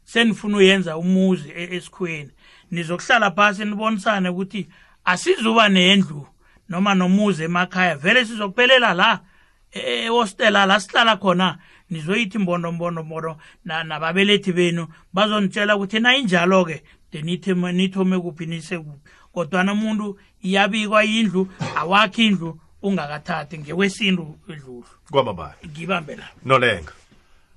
[0.04, 2.32] Senifuna uyenza umuzi e- esikhweni.
[2.72, 4.68] Nizokuhlala phasi nibonisane ukuthi
[5.06, 6.28] asizuba nendlu
[6.70, 7.96] noma nomuzi emakhaya.
[7.96, 9.20] Vele sizokuphelela la
[9.72, 11.58] e- ehostela la sihlala khona
[11.90, 14.88] nizoyithi mbondo mbondo na- nababelethi benu.
[15.14, 16.84] Bazonitshela ukuthi na injalo-ke
[17.22, 19.00] nithome kuphi nise kuphi.
[19.34, 26.94] Kodwana umuntu iyabikwa indlu awakhi indlu ungakathathi ngekwesintu edlulu kwamambala ngibambe la nolenga.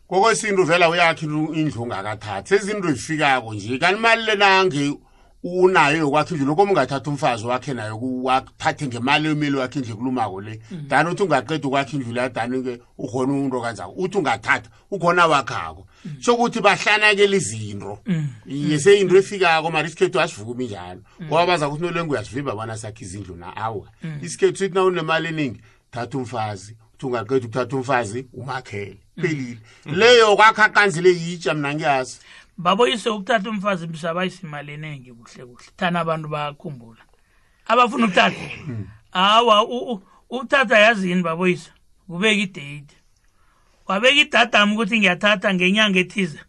[0.08, 2.48] Kokwesintu vela uyakhi indlu ungakathathi.
[2.48, 4.98] Sezinto ezifikako nje kanti imali lenange
[5.42, 10.60] unayo yokwakha indlu lokho ungathatha umfazi wakhe nayo wathathe ngemali emeli wakhe indlu ekulumako le.
[10.88, 15.86] Dani uthi ungaqeda ukwakha indlu leya dani-ke ukhona umuntu kanjako uthi ungathatha ukhona wakhako.
[16.20, 17.98] Sokuthi bahlanakela izinto.
[18.46, 23.36] Iye seyinto efikako mara isikhethu asivumi njalo ngoba baza kuthi nolengu uyasivimba bona sakhe izindlu
[23.36, 23.56] na?
[23.56, 23.88] Awa.
[24.22, 26.76] Isikhethu sithi na unemali eningi thatha umfazi.
[26.94, 28.96] Uthi ungaqeda ukuthatha umfazi umakhele.
[29.20, 32.18] Phelile leyo kwakha kanzi le yitsha mna ngiyazi
[32.58, 35.66] baboyise ukuthatha umfazi bisabayisa imali eningi kuhle kuhle.
[35.76, 37.02] Thana abantu bayakhumbula.
[37.66, 38.50] Abafuna ukuthatha?
[39.10, 41.70] Hawa u- u- ukuthatha yazini baboyisa
[42.06, 42.96] kubeka idate.
[43.86, 46.40] Wabeka idadamu ukuthi ngiyathatha ngenyanga ethize.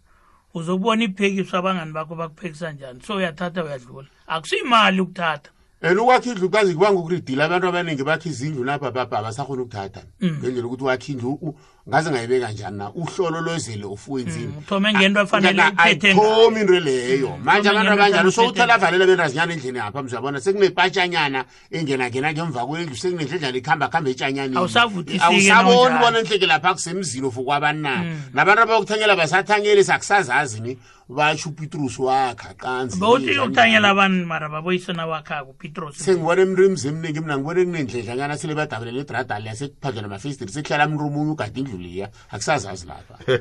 [0.53, 3.01] Uzokubona iphekiswa abangani bakho bakuphekisa njani?
[3.01, 4.07] So uyathatha uyadlula.
[4.27, 5.49] Akusiyimali ukuthatha.
[5.81, 10.03] And ukwakha indlu kazi kubanga ukuridile abantu abaningi bakha izindlu lapha baba abasakhona ukuthatha.
[10.23, 11.55] Ngendlela ukuthi wakha indlu u-
[11.87, 12.91] ngaze ngayibeka njani na?
[12.91, 16.31] Uhlolo lwezele ufuwenzini uthome ngento efanele uphethe ngayo.
[16.33, 17.37] ayithomi into leyo.
[17.43, 20.41] Manje Uthome abantu efanele sowuthola avalele bentazinyana endlini apha mzabona?
[20.41, 24.57] Sekunepatshanyana engenangena ngemva kwendlu sekunendledlana ikuhamba kuhamba etshanyaneni.
[24.57, 25.99] Awusavuthisi-ke awusaboni nawunjalo.
[25.99, 28.03] bona enhleke lapha kusemzini for kwabani na?
[28.33, 30.77] Nabantu abayokuthanyela basathanyeli sakusazazi ni
[31.09, 32.99] batsho upitrus wakha qanzi.
[32.99, 34.49] Bawuthi ukuthanyela abantu mara?
[34.49, 40.87] Baboyisana wakhako upetros sengibona emntu emzimningi mna ngibone kunendledlanyana sele badabulela idradali yasekuphandla namafestiri sekuhlala
[40.87, 43.17] mntu omunye ugade indlu leya akusazazi lapha.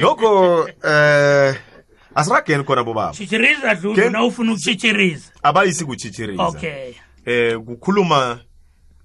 [0.00, 1.56] Lokho eh
[2.14, 3.12] asirageni khona bobaba.
[3.12, 6.92] Chichiriza dludlu na ufuna ukuchichiriza abayisi kuchichiriza okay.
[7.26, 8.40] Eh kukhuluma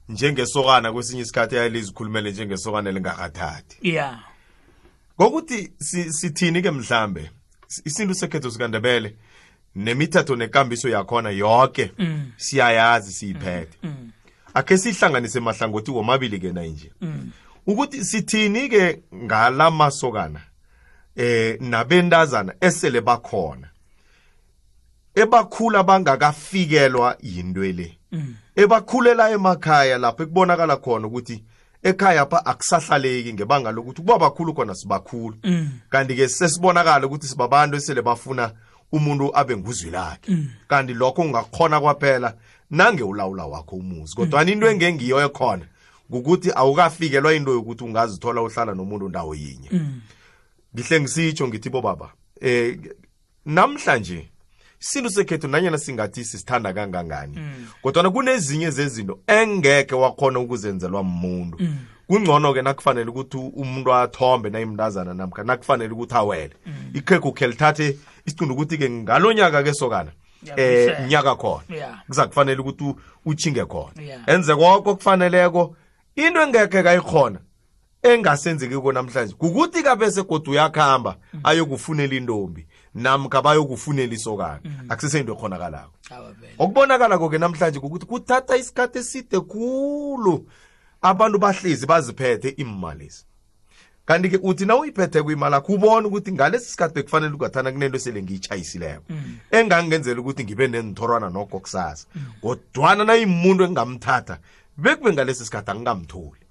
[0.10, 4.20] njengesokana kwesinye isikhathi ayalizikhulumele njengesokana lingakathathi ya.
[5.22, 5.72] Ngokuthi
[6.10, 7.30] sithini ke mhlambe?
[7.68, 9.16] Si- isintu sekhetho sikandebele
[9.76, 11.92] nemithetho nekambiso yakhona yoke
[12.38, 13.78] siyayazi siyiphethe.
[14.54, 16.92] Akhe sihlanganise mahlangothi womabili ke nanje
[17.68, 20.42] ukuthi sithini ke ngalamasokana
[21.16, 23.68] eh nabentazana esele bakhona?
[25.16, 27.98] Ebakhula bangakafikelwa yinto le.
[28.56, 31.44] Ebakhulela emakhaya lapho ekubonakala khona ukuthi
[31.84, 35.36] ekhaya pha akusahlaleki ngebanga lokuthi kuba bakhulu khona sibakhulu.
[35.90, 38.52] Kanti ke sesibonakala ukuthi sibabantu esele bafuna
[38.92, 40.38] umuntu abe nguzwi lakhe.
[40.68, 42.34] Kanti lokho ungakhona kwaphela
[42.72, 44.16] nange ulawula wakho umuzi.
[44.16, 45.66] Kodwa into engengiyo ekhona
[46.12, 49.70] ngukuthi awukafikelwa into yokuthi ungazithola uhlala nomuntu ndawo yinye
[50.76, 52.78] ngihle ngisitsho ngithi bo baba eh
[53.46, 54.30] namhlanje
[54.82, 57.40] isintu sekhethu nanyana singathi sisithanda kangangani
[57.82, 61.58] kodwa kunezinye zezinto engeke wakhona ukuzenzelwa umuntu
[62.10, 66.54] kungcono ke nakufanele ukuthi umuntu athombe nayimntazana namkha nakufanele ukuthi awele.
[66.94, 70.12] Ikhekhu khe lithathe isiqinda ukuthi ke ngalo nyaka ke sokana
[70.58, 71.64] eh nyaka khona.
[72.08, 72.96] Kuza kufanele ukuthi
[73.26, 73.94] uchinge khona.
[74.28, 75.76] Enze konke okufaneleko
[76.16, 77.40] into engekhe kayikhona
[78.04, 84.60] engasenzekiko namhlanje kukuthi kabese kodwa uyakuhamba ayokufunela intombi namkha bayokufunela isokana.
[84.90, 85.94] Akusesento ekhonakalako
[86.58, 90.46] okubonakalako ke namhlanje kukuthi kuthatha isikhathi eside khulu
[91.02, 93.26] abantu bahlezi baziphethe iimalezi
[94.06, 99.02] kanti-ke uthi na uyiphethe kwimali akho ubone ukuthi ngalesi sikhathi bekufanele ungathana kunento esele ngiyitshayisileyo
[99.52, 102.08] engangenzela ukuthi ngibe nenithorwana nokho kusasa.
[102.42, 104.38] Kodwana nayimuntu engingamthatha
[104.82, 106.44] bekube ngalesi sikhathi angingamtholi.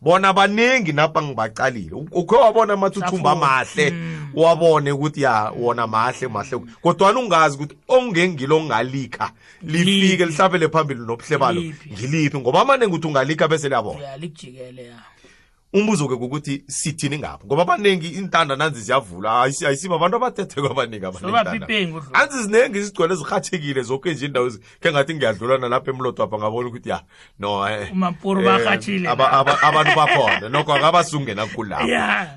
[0.00, 2.06] Bona baningi napha ngibacalile.
[2.12, 3.94] Ukhe wabona amathuthumba amahle
[4.34, 6.58] wabone ukuthi ya wona mahle mahle.
[6.82, 9.30] Kodwana ungazi ukuthi ongengilo ongalikha
[9.62, 11.60] lifike lihlabele phambili nobuhle balo.
[11.60, 11.90] Liphi?
[11.90, 12.38] ngiliphi?
[12.38, 14.00] Ngoba amane ukuthi ungalikha bese liyabona.
[15.72, 19.42] Umbuzo-ke kukuthi sithini ngapho ngoba abaningi intanda nanzi ziyavula.
[19.42, 22.16] Ayisi- ayisibo abantu abathetheko abaningi Sobaphi ipengu, Dlomo?
[22.16, 22.48] anzi
[23.16, 24.50] zirhatshekile zonke nje indawo
[24.80, 27.02] khe ngathi ngiyadlula nalapha emlodo apha ngabona ukuthi ya
[27.38, 30.48] no eh, eh, abantu bakhona.
[30.48, 31.86] Nokho akabasungena kulapho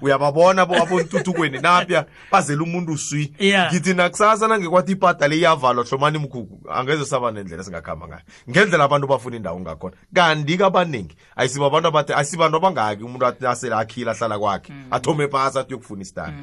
[0.01, 7.31] uyababona abontuthukweni napya bazela umuntu swi ngithi nakusasa nangekwathi ibhadale iyavalwa hlomani mkhuku angeze saba
[7.31, 8.21] nendlela singakhamba ngayo.
[8.49, 9.95] Ngendlela abantu bafuna indawo ngakhona.
[10.13, 15.73] Kanti-ke abaningi abantu abathe ayisibantu abangaki umuntu athi asele akhile ahlala kwakhe athome phasi athi
[15.73, 16.37] uyokufuna isitani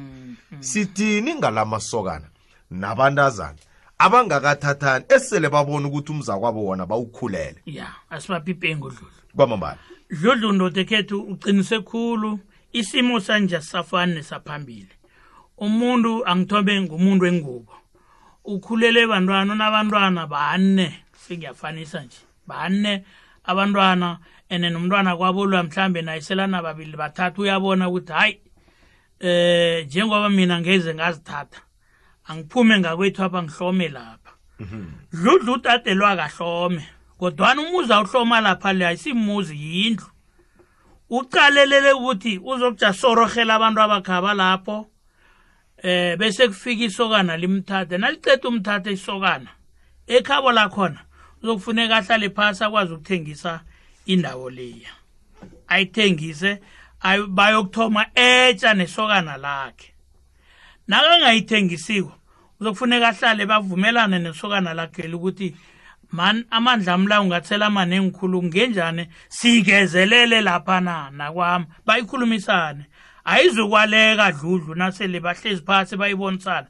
[0.59, 2.27] sithini ngalamasokana
[2.71, 3.59] nabantazana
[3.99, 7.61] abangakathathani esele babona ukuthi umzakwabo wona bawukhulele.
[7.65, 9.77] Ya asibaphi ipengu dludlu kwamambala
[10.09, 12.39] dludlu ndoda ekhethu uqinise khulu
[12.73, 14.95] isimo sanje sisafani nesaphambili.
[15.57, 17.73] Umuntu angithombe ngumuntu wengubo.
[18.45, 23.03] Ukhulele bantwana unabantwana bane sengiyafanisa nje bane
[23.43, 28.41] abantwana and nomntwana kwabolwa mhlambe nayiselana babili bathathu uyabona ukuthi hayi
[29.19, 31.61] eh njengoba mina ngeze ngazithatha
[32.25, 34.31] angiphume ngakwethu apha ngihlome lapha.
[35.13, 40.07] Dludlu utadelwa kahlome kodwana umuzi awuhloma lapha le ayisimuzi yindlu.
[41.09, 44.89] Ucalelele ukuthi uzokuja sorohela abantu abakhaba lapho
[45.83, 47.97] eh bese kufika isokana limthathe.
[47.97, 49.49] Naliceda umthathe isokana
[50.07, 50.99] ekhabo lakhona
[51.43, 53.61] uzokufuneka ahlale phasi akwazi ukuthengisa
[54.13, 54.89] indawo leya.
[55.67, 56.59] Ayithengise
[57.01, 59.93] ayo- bayokuthoma etsha nesokana lakhe.
[60.87, 62.11] Nakangayithengisiko
[62.59, 65.55] uzokufuneka ahlale bavumelane nesokana lakhe ukuthi
[66.11, 69.07] man amandla amla ungathela manengi khulu ngenjani?
[69.29, 71.65] Sigezelele laphana nakwami.
[71.85, 72.85] Bayikhulumisane.
[73.25, 76.67] Ayizukwaleka dludlu nasele bahlezi phasi bayibonisana.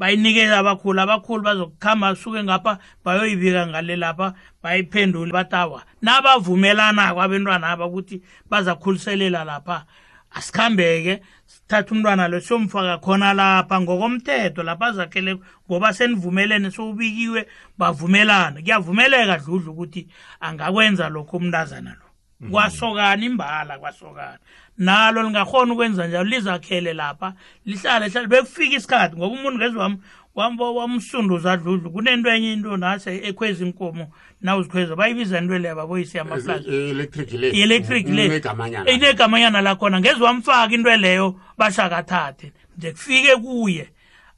[0.00, 8.22] Bayinikeza abakhulu abakhulu bazokukhamba suke ngapha bayoyibika ngale lapha bayiphendule batawa nabavumelanako abentwana aba ukuthi
[8.50, 9.84] bazakhuliselela lapha
[10.30, 15.36] asikhambeke sithatha umntwana lo siyomfaka khona lapha ngokomthetho lapha azakhele
[15.68, 17.46] ngoba senivumelene sowubikiwe
[17.78, 20.08] bavumelana kuyavumeleka dludlu ukuthi
[20.40, 22.09] angakwenza lokho umntazana lo.
[22.50, 24.38] Kwasokana imbala kwasokana.
[24.78, 27.32] Nalo lingakhona ukwenza njalo lizakhele lapha
[27.66, 29.98] lihlale hlale bekufika isikhathi ngoba umuntu ngezi wami
[30.34, 36.68] wambo wamsunduza dludlu kunento enye into nase ekhweza inkomo nawuzikhweza bayibiza into leyo baboyise yamaplazi.
[36.90, 37.50] Electric le.
[37.50, 38.26] I-electric le.
[38.26, 38.90] Inegamanyana.
[38.90, 42.52] inegamanyana lakhona ngeze wamfaka into leyo bashakathathe.
[42.78, 43.88] Nje kufike kuye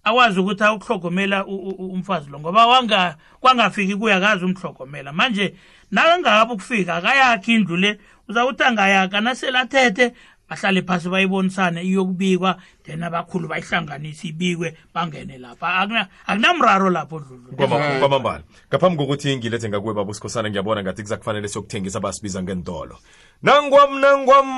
[0.04, 5.54] akwazi ukuthi awuhlogomela u- u- u- umfazi lo ngoba wanga kwangafiki kuye akazi umhlogomela manje
[5.92, 7.90] nakangakabi ukufika akayakhi indlu le
[8.28, 10.06] uzakuthi angayaka naselathethe
[10.48, 15.66] bahlale phasi bayibonisane iyokubikwa then abakhulu bayihlanganise ibikwe bangene lapha.
[15.80, 21.16] Akuna- akunamraro lapho dludlu Kwama- kwamambala ngaphambi kokuthi ngilethe ngakuwe baba usikhosana ngiyabona ngathi kuza
[21.16, 22.98] kufanele siyokuthengisa basibiza ngentolo
[23.42, 24.48] nangwam nangwam!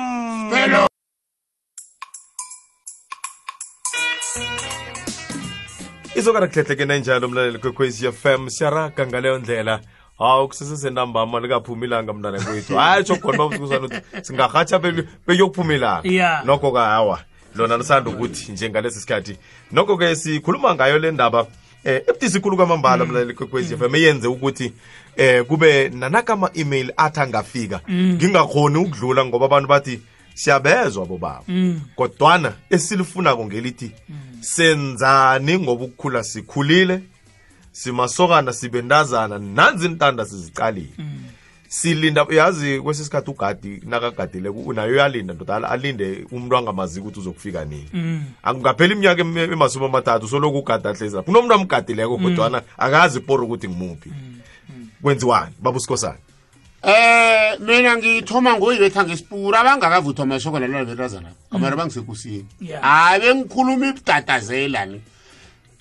[0.51, 0.87] Hello.
[6.15, 9.79] izokara kuhlehleke nanjalo mlaleli kwekwezi fm siyaraga ngaleyo ndlela.
[10.17, 14.79] Hawu kusesesentambama likaphumilanga mntana kwethu hayi tsho khona ukuthi singarhatsha
[15.27, 16.45] beyokuphuma ilanga Yeah.
[16.45, 17.19] nokho-ke hawa
[17.55, 19.37] lona lisanda ukuthi njengalesi sikhathi.
[19.71, 21.47] Nokho-ke sikhuluma ngayo le ndaba
[21.83, 24.73] eh ebudisi khulu kwamambala mlaleli kwekwezi fm eyenze ukuthi
[25.15, 27.81] eh kube nanakama-email athi angafika.
[27.91, 30.01] Ngingakhoni ukudlula ngoba abantu bathi
[30.33, 31.43] siyabezwa bobaba.
[31.95, 33.91] Kodwana esilifunako ngelithi
[34.39, 36.99] senzani ngoba ukukhula sikhulile
[37.75, 40.89] simasokana sibentazana nanzi intanda sizicalile
[41.67, 48.23] silinda yazi kwesisikhathi ugadi nakagadile nayo uyalinda ndoda alinde umuntu angamazi ukuthi uzokufika nini.
[48.43, 51.31] Angaphela iminyaka em- emasumi amathathu soloku ugada hlezi lapho.
[51.31, 54.09] Kunomuntu amgadileko kodwana akazi iporo ukuthi ngimuphi.
[55.01, 55.53] Kwenziwani?
[55.59, 56.17] Baba usikhosana
[56.83, 62.81] Eh mina ngithoma ngoyibetha ngesipura abangakavuthwa amasokana lala betazana kamara bangisekusini Yeah.
[62.83, 65.01] hayi bengikhuluma ibutatazela ni.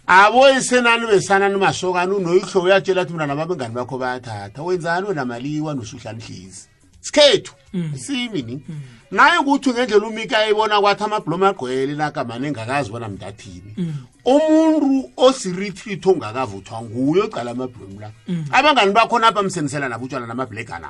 [0.07, 6.69] Aboyisenani besanani masokani unoyihlo uyatshela athi mntana babengani bakho bayathatha wenzani wena maliwa nosuhlani hlezi
[7.01, 7.53] sikhethu.
[7.97, 8.63] Simini
[9.11, 13.77] naye ukuthi ngendlela umika ayibona kwathi amabhloma agqwele nakamane engakazi bona mntathini.
[14.25, 18.11] Umuntu osirithritho ongakavuthwa nguye ocala amabhlomu la.
[18.53, 20.89] Abangani bakhona apha msenisela nabutshwana namabhlekana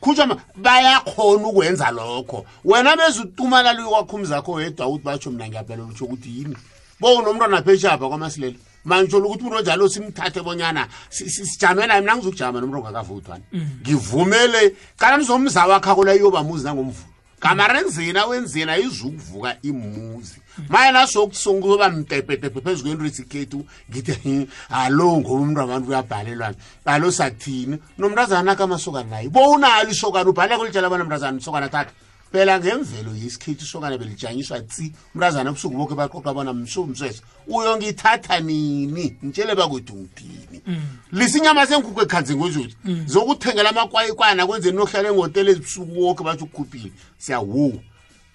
[0.00, 2.46] khutshwa bayakhona ukwenza lokho.
[2.64, 6.56] Wena bezutumalala uyokwakhumu wedwa ukuthi batsho mna ngiyaphelela utsho ukuthi yini
[7.00, 12.16] bo unomntwana pheshapha kwamasilela mangitshola ukuthi umuntu onjalo simthathe bonyana si- si- sijame naye mina
[12.16, 13.44] ngizokujama nomuntu ongakavuthwani.
[13.82, 17.12] Ngivumele cala nizomza wakhakho iyobamuzi nangomvulo.
[17.40, 20.40] Kamarenzina wenzina izukuvuka imuzi.
[20.68, 26.56] Maye nasokusokuba mtepetepe phezu kwento esikhethu ngithi "Hi, alo ngoba umuntu abantu uyabhalelwana.
[26.86, 27.78] Alo sathini?
[27.98, 29.28] Nomntazana akamasokana naye.
[29.28, 31.92] Bo unalo isokana ubhaleko litshela abana mntazana isokana thatha
[32.36, 39.16] phela ngemvelo yesikhethu isokana belijanyiswa tsi umntazana ebusuku boke baqoqa bona msumsesa uyongithatha nini?
[39.24, 40.60] Ngitshele bakwethu ngithini?
[41.12, 42.76] Lisinyama senkukhu ekhanzi ngozuthi
[43.06, 46.92] zokuthengela amakwayikwana kwenzeni nohlala engotela ezibusuku woke batsho ukukhuphile.
[47.18, 47.80] Siyawu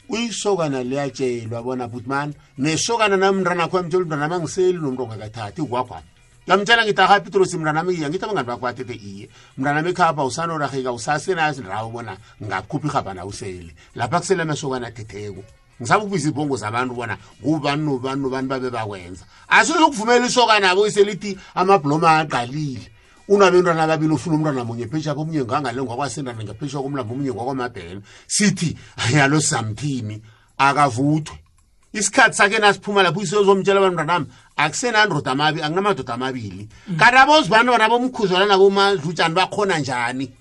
[0.10, 6.10] uyisokana liyatshelwa bona buti mani nesokana namntranakho emtshela umntwana mangiseli nomuntu ongakathathi kwagwana
[6.52, 9.30] yamtshela ngithi aha petrosi mntwanami iya ngithi abangani bakho iye.
[9.58, 13.74] Mntwanami khapha usanorahika usasenazi bona ngakhuphi ihaba usele.
[13.96, 15.44] Lapha kusele amasokana athetheko.
[15.82, 19.26] Ngisabe ukubiza ibhongo zabantu bona ngubani nobani nobani babe bakwenza.
[19.48, 22.92] Asizokuvumela isokanabo iselithi amabhloma aqalile.
[23.28, 29.40] Unabentwana ababili ufuna umntwana munye phesha komunye ngangale ngwakwasendana ngaphesha komlambo omunye ngwakwamabhena sithi ayalo
[29.42, 30.22] samthini
[30.58, 31.41] akavuthwe
[31.94, 34.26] isikhathi sakhe nasiphuma lapho usezomtshela abantu mntanami
[34.58, 36.68] akusenandoda amabi anginamadoda amabili.
[36.98, 37.88] Kanti abozibana bona
[38.48, 40.32] nabomadlutshani bakhona njani?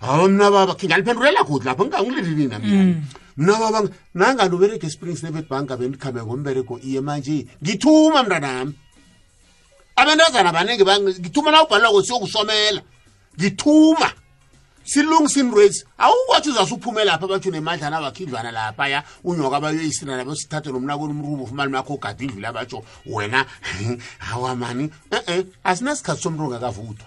[0.00, 3.02] Hawu mna baba khe ngaliphendulela kude lapho ngingangililina mina.
[3.36, 8.72] Mna baba nangani ubereke esprings nebet bank bendikhambe ngombereko iye manje ngithuma mntanami.
[9.96, 10.84] Abentazana baningi
[11.20, 12.82] ngithuma na ubhalako siyokusomela
[13.38, 14.12] ngithuma
[14.88, 21.44] silungisa intwezi awukwathi uzasuphuma lapha batsho nemadlana abakhidlwana laphaya unyoka bayoyisina nabo sithathe nomnakweni umrubo
[21.44, 23.44] ufumani makho ugada indlula batsho wena
[24.18, 24.90] hawa mani?
[25.10, 27.06] E-e asinasikhathi somuntu ongakavuthwa.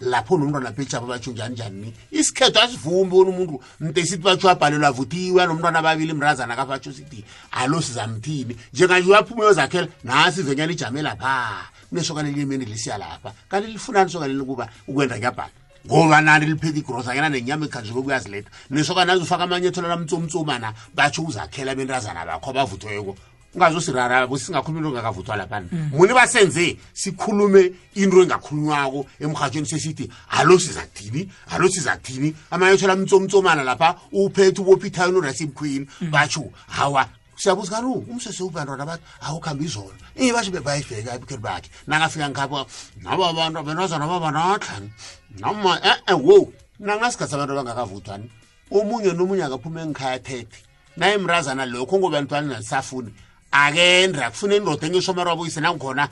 [0.00, 1.80] Lapho nomntwana phetsapha batsho njani njani?
[1.80, 3.62] Ni isikhetho asivumbi wona umuntu.
[3.80, 8.56] Mntesithi batsho abhalelwa avuthiwe nomntwana ababili mrazana kabatsho sithi alo sizamthini?
[8.74, 11.70] Njenganje uyaphuma uyozakhela nasi ivenyana ijame lapha.
[11.88, 13.32] Kunesokana elimeni lisiya lapha.
[13.48, 19.12] Kanti lifunani isokana likuba ukwenda kuyabhala ngoba nani liphethe igrosa yena nenyama ekhanjike kuyaziletha nesokana
[19.12, 23.16] azofaka amanyethelo lamtsomtsomana batsho uzakhela bentazana bakho abavuthweko
[23.54, 31.68] ungazosirara singakhulumi into engakavuthwa laphana muni basenze sikhulume into engakhulunywako emhatshweni sesithi alo sizathini alo
[31.68, 37.08] sizathini amanyethelo mtsomtsomana lapha uphethe ubophithayo norasibkhwini batsho hawa
[37.40, 39.96] siyabuza kanu umsese ubantwana bathi awukhambe izolo.
[40.16, 41.70] Iye basho bebayibheka ebukheli bakhe.
[41.86, 42.66] Nakafika ngapho
[43.02, 44.92] nabo abantu abentazana babanadlani
[45.40, 48.26] noma e-e wo nangasikhathi abantu abangakavuthwani
[48.70, 50.60] omunye nomunye akaphume engikhaya thethe
[50.96, 53.10] naye mrazana lokho ngoba ntwana nalisafuni
[53.52, 56.08] akendre akufuna indoda engisomero wabuyise nangikhona?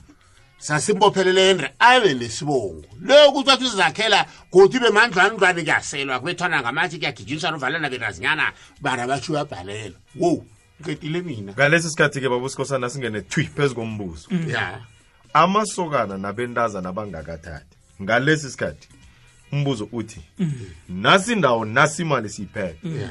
[0.58, 2.88] Sasimbophelele endre abe nesibongo.
[3.04, 9.32] Le ukuthi wathi uzakhela godi bemandlwana ntwane kuyaselwa kubethwana ngamathi kuyagijinyiswa novalana berazinyana bara batsho
[9.32, 10.42] uyabhalela wo
[10.82, 11.52] ngedile mina.
[11.52, 14.80] Ngalesi sikhathi-ke babusikhosana singene twi phezu kombuzo ya.
[15.32, 18.88] Amasokana nabentazana bangakathathi ngalesi sikhathi
[19.52, 20.20] umbuzo uthi
[20.88, 23.08] nasi nasimali nasi imali siyiphethe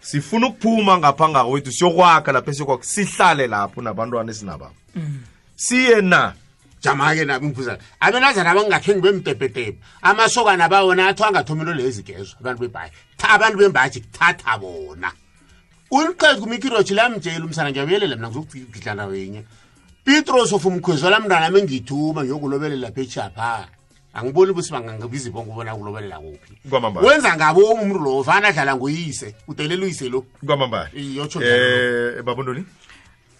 [0.00, 4.74] sifuna ukuphuma ngapha ngawethu siyokwakha lapha esiyokwakha sihlale lapho nabantwana esinababo.
[5.56, 6.34] Siye na?
[6.82, 7.52] Jama-ke nabo
[8.00, 12.90] abenazana abangakhengi bemtepetepe amasokana bawona athiwa angathomelo lezigezwa abantu bebhayi.
[13.28, 15.12] Abantu bembaji kuthatha bona
[15.90, 19.44] uliqeka umikhiroji lamtshela umsana ngiyabuyelela mna ngizokugidlana wenye
[20.04, 23.30] pitros of mkhwezwala mntana mengiyithuma ngiyokulobelela phetsha
[24.14, 26.52] angiboni ukuthi bangangibizi bonke ubona kulobelela kuphi.
[27.06, 30.24] Wenza ngabo umntu lo fana adlala nguyise udelela uyise lo.
[30.46, 32.64] Kwamambalayotsho um eh, babondoli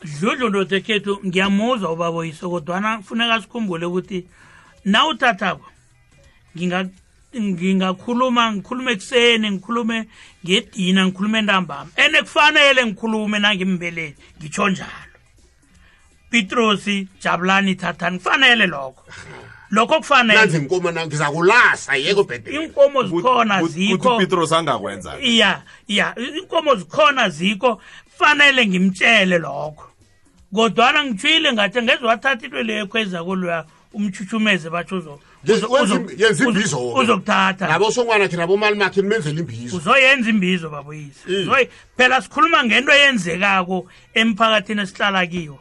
[0.04, 4.26] dludlundo zekhethu ngiyamuzwa ubaboyise kodwana kufuneka sikhumbule ukuthi
[4.84, 5.66] na uthathako
[7.40, 10.08] ngingakhuluma ngikhulume ekuseni ngikhulume
[10.44, 15.16] ngedina ngikhulume entambama ene kufanele ngikhulume nangimbeleli ngitsho njalo.
[16.30, 19.04] Pitrosi jabulani thathani kufanele lokho.
[19.70, 20.40] Lokho kufanele.
[20.40, 24.16] Nanzi inkomo na ngiza kulasa yeko bhedele iinkomo zikhona Kuthi zikho.
[24.16, 25.20] Upetros angakwenza.
[25.20, 27.80] Iya iya inkomo zikhona zikho.
[28.18, 29.90] Fanele ngimtshele lokho.
[30.54, 33.64] Kodwana ngitshwile ngathi ngeze wathatha into leyo ekhweza koloya
[33.96, 35.20] umchuchumeze batsho
[36.96, 37.68] uzokuthatha.
[37.68, 39.76] Nabo songwana thina bomali makhe nimenzela imbizo.
[39.76, 41.66] Uzoyenza imbizo baboyise Mm.
[41.96, 45.58] Phela sikhuluma ngento eyenzekako emphakathini esihlala kiyo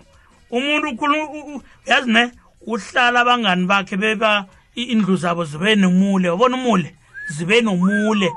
[0.52, 2.32] umuntu yazi ne?
[2.68, 6.30] Uhlala abangani bakhe beba indlu zabo zibe nomule.
[6.30, 6.96] Wabona umule?
[7.30, 8.32] Zibe nomule.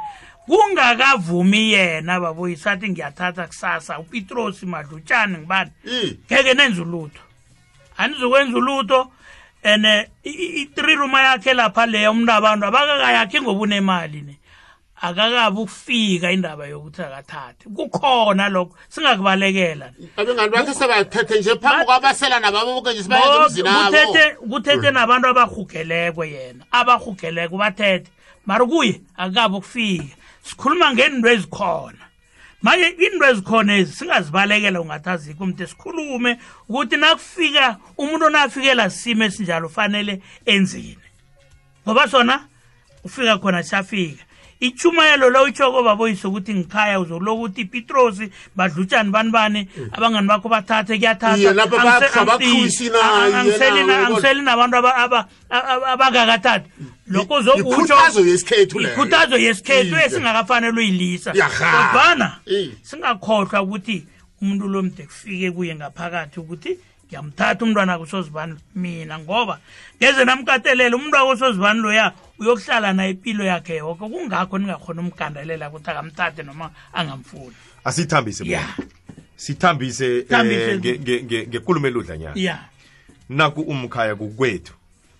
[0.46, 5.70] Kungakavumi yena baboyise athi ngiyathatha kusasa upitrosi madlutshani ngibani?
[5.84, 6.16] Mm.
[6.32, 7.20] ngeke nenze ulutho.
[7.96, 9.12] Anizokwenza ulutho
[9.68, 9.86] and
[10.24, 14.38] i-three ruma yakhe lapha leya umuntu abantu abakakayakhi ngobunemali ne.
[15.00, 19.92] Akakabi ukufika indaba yokuthi akathathe kukhona lokho singakubalekela.
[20.16, 26.24] Abengani bakhe sebathethe nje phambi kwabasela nababo nje sibayenza emzini abo kuthethe kuthethe nabantu abahugeleko
[26.24, 28.10] yena abahugeleko bathethe.
[28.46, 30.16] Mari kuye akakabi ukufika.
[30.42, 32.07] Sikhuluma ngento ezikhona.
[32.62, 36.38] Manje into ezikhona ezi singazibalekela ungathi azikho umuntu sikhulume
[36.68, 40.98] ukuthi nakufika umuntu onafikela simo esinjalo fanele enzini
[41.84, 42.48] ngoba sona
[43.04, 44.24] ufika khona siyafika.
[44.60, 50.98] Ichumayelo lo itshoko baboyise ukuthi ngikhaya uzokulokuthi ipitrosi badlutshani bani bani abangani bakho bathathe
[51.38, 53.30] Iye, lapha kuyathatha bapha- baphusi naye,
[53.84, 56.70] nawe, angiseli nabantu aba- aba- aba- abangakathathi.
[57.08, 57.94] Lokho zokutsho
[58.92, 61.32] ikhuthazo yesikhethu esingakafanele uyilisa.
[61.92, 62.38] Kodwana
[62.82, 64.06] singakhohlwa ukuthi
[64.42, 66.78] umuntu lo mde kufike kuye ngaphakathi ukuthi
[67.08, 69.58] ngiyamthatha umntwana kusozibani mina ngoba
[70.02, 76.42] ngeze namkatelela umuntu akosozibani loya uyokuhlala naye impilo yakhe yoko kungakho ningakhona umgandelela ukuthi akamthathe
[76.42, 77.54] noma angamfuni.
[77.84, 78.68] Asithambise ya.
[79.36, 80.70] Sithambise Thambise.
[80.70, 82.58] eh, nge- nge- nge- ngekulumo eludlanyana ya.
[83.28, 84.74] Naku umkhaya kukwethu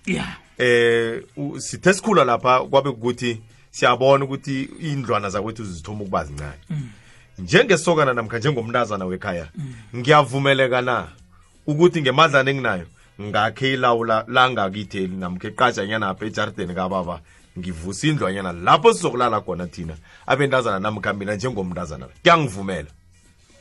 [0.06, 0.26] ya.
[0.58, 1.22] Eh
[1.58, 3.40] sithe sikhula lapha kwabe ukuthi
[3.70, 6.58] siyabona ukuthi indlwana zakwethu zithoma ukuba zincane
[7.38, 9.48] njengesokana namkha njengomntazana wekhaya
[9.96, 11.08] ngiyavumeleka na
[11.66, 12.86] ukuthi ngemadlana enginayo
[13.20, 17.20] ngakhe ilawula langakitheli namkha eqatshanyana apha ejardeni kababa
[17.58, 19.94] ngivusa indlwanyana lapho sizokulala khona thina.
[20.26, 22.90] Abentazana namkhambina njengomntazana kuyangivumela.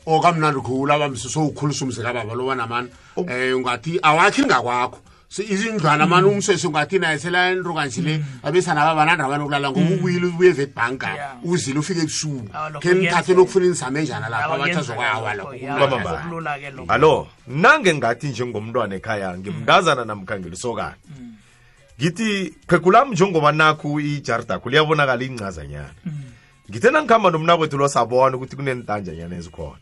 [0.06, 2.88] Okamnandi khulu abamsi sowukhulisa umzekababa lo wanamani.
[3.16, 4.98] Um ungathi awakhi ngakwakho
[5.28, 11.08] izindlwana mani umswesi ungathi naye selayaniruka njile abesana babanandaba nokulala ngoba ubuyile ubuye evebhanka
[11.44, 12.48] uzile ufike ebusuku.
[12.80, 20.96] Khe nithathe lokufuna nizame njana lapho abathi azokwawa lapho nange ngathi njengomntwana ekhaya ngimntazana namkhangelisokana
[22.00, 26.37] ngithi qhegulam njengoba nakho ijaridakho liyabonakala incazanyana mm
[26.70, 29.78] ngithe nangikhamba nomnakwethu lo sabona ukuthi kunentanjanyana ezikhona.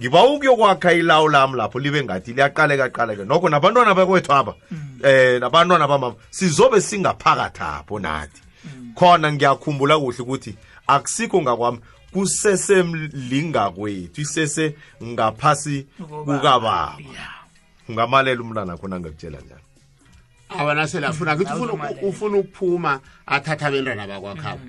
[0.00, 4.54] Ngiba ukuyokwakha ilawu lami lapho libe ngathi liyaqaleka qaleke nokho nabantwana bakwethu aba
[5.02, 8.40] eh nabantwana bamama sizobe singaphakathi apho nathi.
[8.94, 10.56] Khona ngiyakhumbula kuhle ukuthi
[10.86, 11.78] akusikho ngakwami
[12.12, 15.86] kusesemlingakwethu isese ngaphasi
[16.24, 16.98] kukababa.
[17.88, 19.60] Ungamalela umntana khona ngakutshela njani?
[20.48, 21.52] Awanasela afuna ngithi
[22.02, 24.60] ufuna ukuphuma athatha abentwana bakwakhabo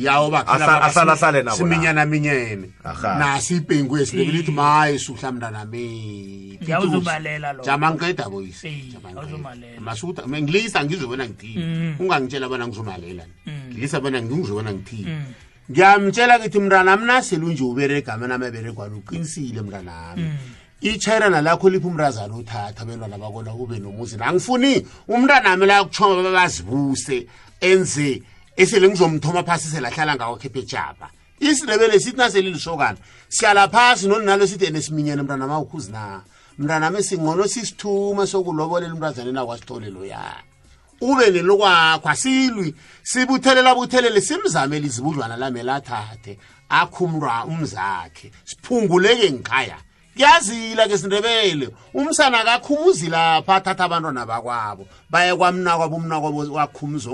[0.00, 2.70] yawo bakhaasalahlale nabosiminyana minyene
[3.18, 4.32] nasi ipengu yesi lebe
[10.84, 11.96] ngizobona ngithini.
[12.00, 13.24] Ungangitshela bona ngizomalela
[13.70, 15.06] ngilisa bona ngizobona ngithini.
[15.70, 18.26] Ngiyamtshela ngithi mntanami nasele unje uberegama
[18.96, 20.24] uqinisile mntanami
[20.80, 24.16] itshayirana lakho liphi umrazana uthatha abentwana bakona kube nomuzi.
[24.16, 27.26] Nangifuni umntanami la babazibuse
[27.60, 28.22] enze
[28.56, 32.98] esele ngizomthoma phasi selahlala ngawo khephe ejapa isindebele sithi naselilisokana
[33.28, 36.22] siyala phasi noninalo sithi ene siminyene mntanami awukhuzi na?
[36.58, 40.20] Mntanami singcono sisithuma sokulobolela umntazaneni akwasithole loya.
[41.00, 42.74] Ube nelokwakho asilwi.
[43.02, 46.38] Sibuthelela buthelele simzamele izibudlwana lami lathathe
[46.68, 48.30] akhumra umzakhe.
[48.44, 49.78] Siphunguleke ngikhaya
[50.14, 57.08] kuyazila ke sindebele umsana akakhumuzi lapha athatha abantwana bakwabo baye kwamnakwabo umnakwabo wakhumuzi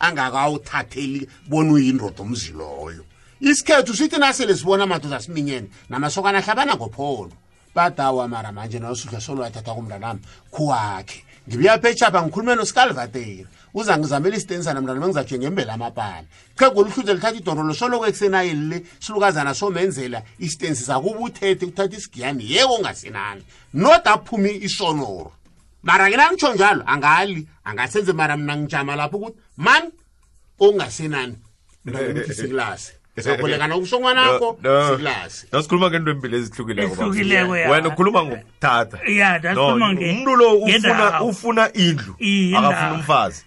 [0.00, 3.04] angakawuthatheli bona uyindoda umzi loyo.
[3.40, 7.32] Isikhethu sithi nasele sibona madoda siminyene namasokana ahlabana ngopholo.
[7.74, 11.24] Badawa mara manje nosudla solwathatha kumntanami khuwakhe.
[11.48, 16.24] Ngibuya phechapha ngikhulume noscalvateri uza ngizamela isitenisana mntana mengizatshe ngembela amapala
[16.58, 22.74] chegula uhluze lithatha idorolo soloko ekusenayeli le silukazana somenzela isitensi sakuba uthethe kuthatha isigiyani yeko
[22.74, 23.42] ungasenani
[23.74, 25.32] noda aphumi isonoro.
[25.82, 29.90] Mara ke nangitsho njalo angali angasenze mara mna ngijama lapho ukuthi mani
[30.58, 31.36] ongasenani?
[33.16, 38.98] zakulekana ubusongwana akho silasi nasikhuluma ngento empilo ezihlukilekowena ukhuluma ngokuthatha.
[40.10, 40.58] Umntu lo
[41.28, 42.14] ufuna indlu
[42.56, 43.44] akafuna umfazi.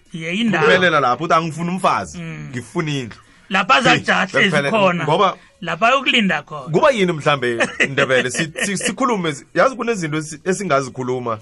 [0.60, 2.48] Kuphelela lapho uthi angifuni umfazi mm.
[2.50, 3.18] ngifuna indlu.
[3.48, 6.72] Lapha azajahla ezikhona ngoba lapha ayokulinda khona.
[6.72, 8.30] Kuba yini mhlambe ndebele?
[8.76, 11.38] Sikhulume yazi kunezinto esingazikhuluma?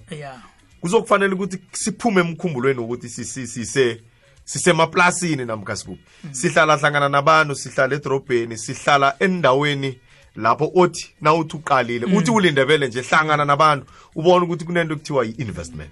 [0.81, 4.01] Kuzokufanele ukuthi siphume emkhumbulweni ukuthi sise
[4.47, 9.99] sisemaplasini namkha sikuphi sihlala hlangana nabantu sihlala edorobheni sihlala endaweni
[10.37, 15.91] lapho othi nawuthi uqalile uthi ulindebele nje hlangana nabantu ubone ukuthi kunento ekuthiwa yi-investment.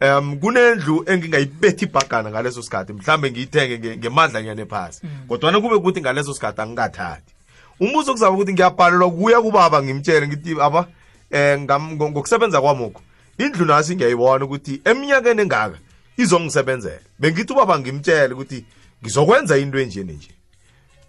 [0.00, 5.00] Um kunendlu engingayibetha ibhagana ngaleso sikhathi mhlambe ngiyithenge nge- ngemadlanyana ephasi.
[5.28, 7.32] Kodwana kube kuthi ngaleso sikhathi angikathathi.
[7.80, 10.86] Umbuzo kuzaba ukuthi ngiyabhalelwa kuya kubaba ngimtshele ngithi aba
[11.30, 13.02] um ngokusebenza kwamokho
[13.38, 15.78] indlu nasi ngiyayibona ukuthi eminyakeni engaka
[16.16, 18.64] izongisebenzela bengithi ubaba ngimtshele ukuthi
[19.02, 20.30] ngizokwenza into enje nenje.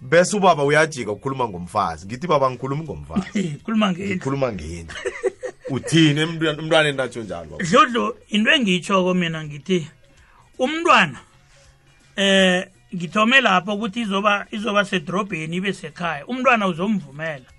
[0.02, 2.06] Bese ubaba uyajika ukukhuluma ngomfazi.
[2.06, 3.44] Ngithi baba ngikhulumi ngomfazi.
[3.64, 4.96] Khuluma ngendlu ngikhuluma ngendlu
[5.70, 7.58] uthini emntwaneni natsho njalo?
[7.58, 9.88] Dludlu into engiyitshoko mina ngithi
[10.60, 11.20] umntwana
[12.16, 16.26] eh ngithome lapho ukuthi izoba izoba sedrobheni ibe sekhaya.
[16.28, 17.50] Umntwana uzomvumela.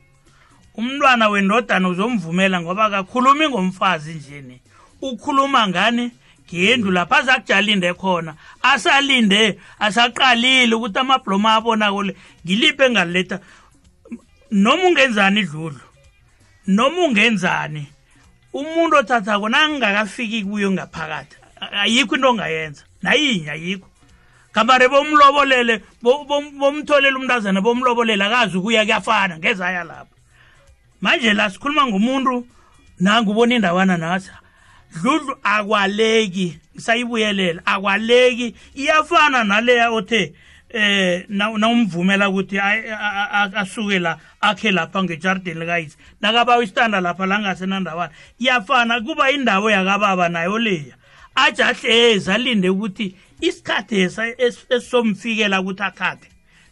[0.75, 4.61] Umntwana wendodana uzomvumela ngoba akakhulumi ngomfazi njeni
[5.03, 6.11] ukhuluma ngani?
[6.55, 13.41] Ngendlu lapha azakujalinde khona asalinde asaqalile ukuthi amabloma abonako le ngiliphi engaliletha
[14.51, 15.81] noma ungenzani idludlu?
[16.67, 17.87] Noma ungenzani?
[18.53, 21.37] Umuntu othathako nangingakafiki kuyo ngaphakathi
[21.73, 22.83] ayikho into ongayenza.
[23.03, 23.89] Nayinye ayikho.
[24.53, 30.15] Kamare bomlobolele bo- bom- bomtholele umntazana bomlobolele akazi ukuya kuyafana ngezaya lapho.
[31.01, 32.47] Manje la sikhuluma ngumuntu
[33.01, 34.33] nangubona indawana nasa
[35.03, 38.55] dludlu akwaleki ngisayibuyelela akwaleki.
[38.75, 40.33] Iyafana naleya othe
[40.71, 42.59] eh na- nawumvumela ukuthi
[43.55, 50.59] asuke la akhe lapha ngejardini likayise nakabawa isitanda lapha langasenandawana iyafana kuba indawo yakababa nayo
[50.59, 50.95] leya.
[51.35, 56.29] Ajahlezi alinde ukuthi isikhathi esa- es- esizomfikela ukuthi athathe.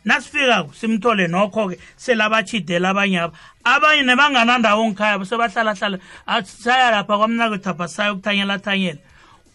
[0.07, 3.35] Nasifikako simthole nokho-ke selabachidela abanye aba
[3.65, 5.99] abanye nebanganandawo ngikhaya sebahlalahlala
[6.45, 9.03] saya lapha kwamnakwethapha sayokuthanyela thanyela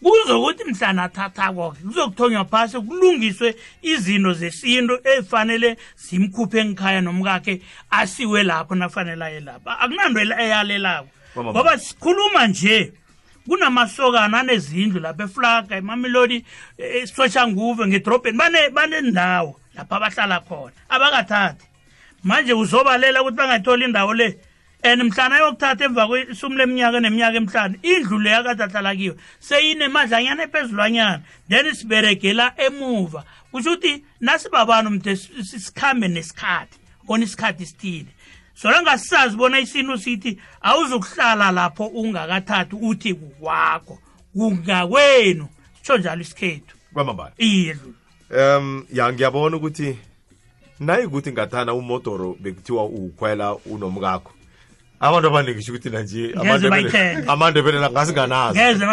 [0.02, 9.24] kuzokuthi mhlana athathako-ke kuzokuthonywa phasi kulungiswe izinto zesintu ezifanele zimkhuphe ngikhaya nomkakhe asiwe lapho nafanele
[9.24, 11.08] aye lapho akunanto eyalelako.
[11.36, 11.50] Mama.
[11.50, 12.92] ngoba sikhuluma nje
[13.46, 16.44] kunamasokana anezindlu lapha eflaga emamelodi
[16.78, 18.38] esoshanguve ngedrobheni.
[18.38, 20.72] Bane- banendawo lapha abahlala khona.
[20.88, 21.66] Abakathathi.
[22.24, 24.38] Manje uzobalela ukuthi bangatholi indawo le.
[24.84, 31.22] And mhlana yokuthatha emva kwesumi leminyaka neminyaka emihlanu indlu le akade ahlala kiyo seyinemadlanyana ephezulwanyana
[31.48, 33.24] then siberegela emuva.
[33.52, 38.10] Kusho ukuthi nasibabantu mde sikhambe nesikhathi bona isikhathi sithile
[38.54, 43.98] solange sisazi bona isintu sithi awuzukuhlala lapho ungakathathi uthi kukwakho
[44.32, 45.48] kungakwenu.
[45.76, 46.76] Sitsho njalo isikhethu.
[46.92, 47.32] Kwamambala.
[47.38, 47.76] Iye
[48.30, 49.98] um ya ngiyabona ukuthi
[50.80, 54.32] nayikuthi ngathana umodoro bekuthiwa ukhwela unomkakho
[55.00, 56.34] abantu abaningi kusho ukuthi nanje
[57.28, 58.86] amandebele la ngasinganazi ngeze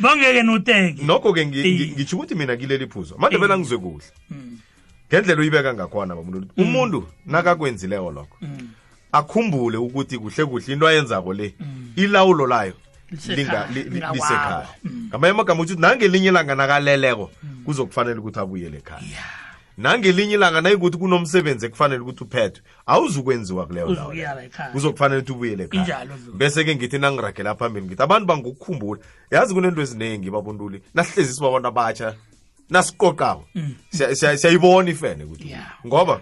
[0.00, 1.02] bongeke niwuthenge.
[1.02, 4.04] Nokho-ke ngisho ukuthi mina kileli phuzo amandebele angizwe kuhle
[5.08, 8.36] ngendlela uyibeka ngakhona bamuntu umuntu nakakwenzileko lokho
[9.12, 11.54] akhumbule ukuthi kuhle kuhle into ayenzako le
[11.96, 12.74] ilawulo layo
[13.10, 14.68] lisekhaya
[15.08, 17.30] ngamanye amagama ukuthi nangelinye ilanga nakaleleko
[17.64, 19.24] kuzokufanele ukuthi abuyele ekhaya
[19.78, 24.12] nangelinye ilanga nayikuthi kunomsebenzi ekufanele ukuthi uphethwe awuzukwenziwa kuleyo ndawo
[24.72, 26.06] kuzokufanele ukuthi ubuyele ekhaya
[26.38, 29.00] bese-ke ngithi nangiragela phambili ngithi abantu bangukukhumbula
[29.30, 32.14] yazi kunento eziningi babuntuli nasihlezi sibabantu abatsha
[32.70, 33.44] nasiqoqako
[33.90, 35.86] siya- siya- siyayibona ifene ukuthi Mm.
[35.86, 36.20] Ngoba?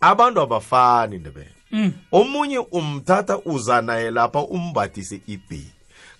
[0.00, 1.92] Abantu abafani ndebele Mm.
[2.12, 5.70] omunye umthatha uza naye lapha umbathise ibhili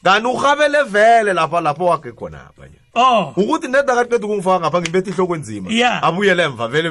[0.05, 2.79] kanti urhabele vele lapha lapho wakhe khonapha nje.
[2.95, 3.33] Oh.
[3.37, 5.71] Ukuthi neda kaqeda ukungifaka ngapha ngimbethe ihloko enzima.
[5.73, 6.05] Yeah.
[6.05, 6.91] abuyele emva vele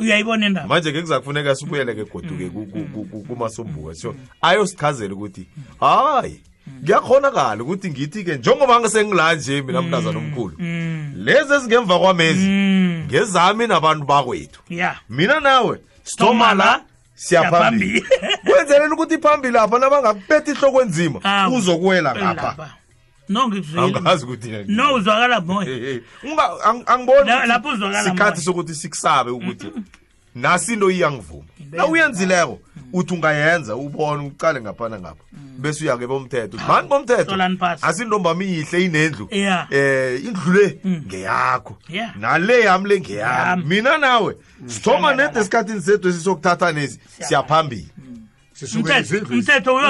[0.00, 0.68] uyayibona indaba?
[0.68, 2.50] Manje ke kuzakufuneka sibuyele-ke goduke
[3.28, 5.46] kumasombuka so ayosichazela ukuthi
[5.80, 6.40] hayi
[6.84, 10.56] kuyakhonakala ukuthi ngithi-ke njengoba ngisengila nje mina mntazana omkhulu
[11.14, 12.48] lezi ezingemva kwamezi
[13.06, 14.60] ngezami nabantu bakwethu.
[15.08, 16.82] Mina nawe Sithoma la
[17.14, 18.04] siyaphambili.
[18.44, 22.70] kwenzelela ukuthi phambili lapha nabangakubetha ihloko enzima uzokuwela ngapha.
[23.28, 23.98] No ngikuzwile.
[23.98, 26.00] Angazi ukuthi no uzwakala moya.
[26.86, 29.66] Angiboni lapho uzwakala sikhathi sokuthi sikusabe ukuthi
[30.34, 31.44] nasi into iyangivuma.
[31.70, 32.58] Na uyenzileko
[32.92, 35.24] uthi ungayenza ubone ucale ngaphana ngapha.
[35.58, 36.56] Bese uyake bomthetho.
[36.68, 37.30] Mani bomthetho?
[37.88, 39.28] asintombami iyihle inendlu.
[39.30, 39.66] Yeah.
[39.72, 41.76] eh indlu le ngeyakho.
[41.88, 42.16] Yeah.
[42.16, 43.64] nale yami le ngeyami.
[43.64, 44.36] Mina nawe
[44.66, 47.88] sithoma nede esikhathini sethu esisokuthatha nezi siyaphambili.
[49.00, 49.34] Umthetho-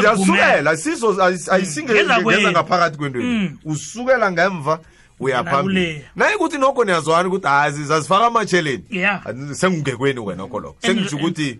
[0.00, 3.58] uyasukela siso Ngeza ayisingeza ngaphakathi kwento Mm.
[3.64, 4.78] usukela ngemva
[5.20, 6.04] uyaphambili.
[6.16, 8.84] Nayikuthi nokho niyazwana ukuthi hayi zazifaka amatsheleni
[9.52, 11.58] sengungekweni wenokho lokho sengisho ukuthi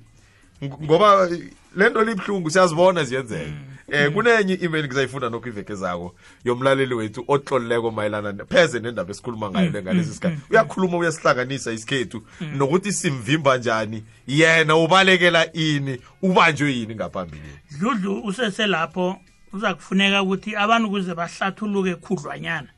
[0.62, 1.28] ngoba
[1.76, 3.70] lento libhlungu siyazibona ziyenzeka.
[3.92, 9.70] Eh kunenye i-email ngizayifunda nokho iveke zako yomlaleli wethu otlolileko mayelana pheze nendaba esikhuluma ngayo
[9.70, 10.38] le ngalesi sikhathi.
[10.50, 12.22] uyakhuluma uyasihlanganisa isikhethu
[12.56, 17.42] nokuthi simvimba njani yena ubalekela ini ubanjwe yini ngaphambili
[17.78, 19.16] dludlu useselapho
[19.52, 22.68] uza kufuneka ukuthi abantu ukuze bahlathuluke khudlwanyana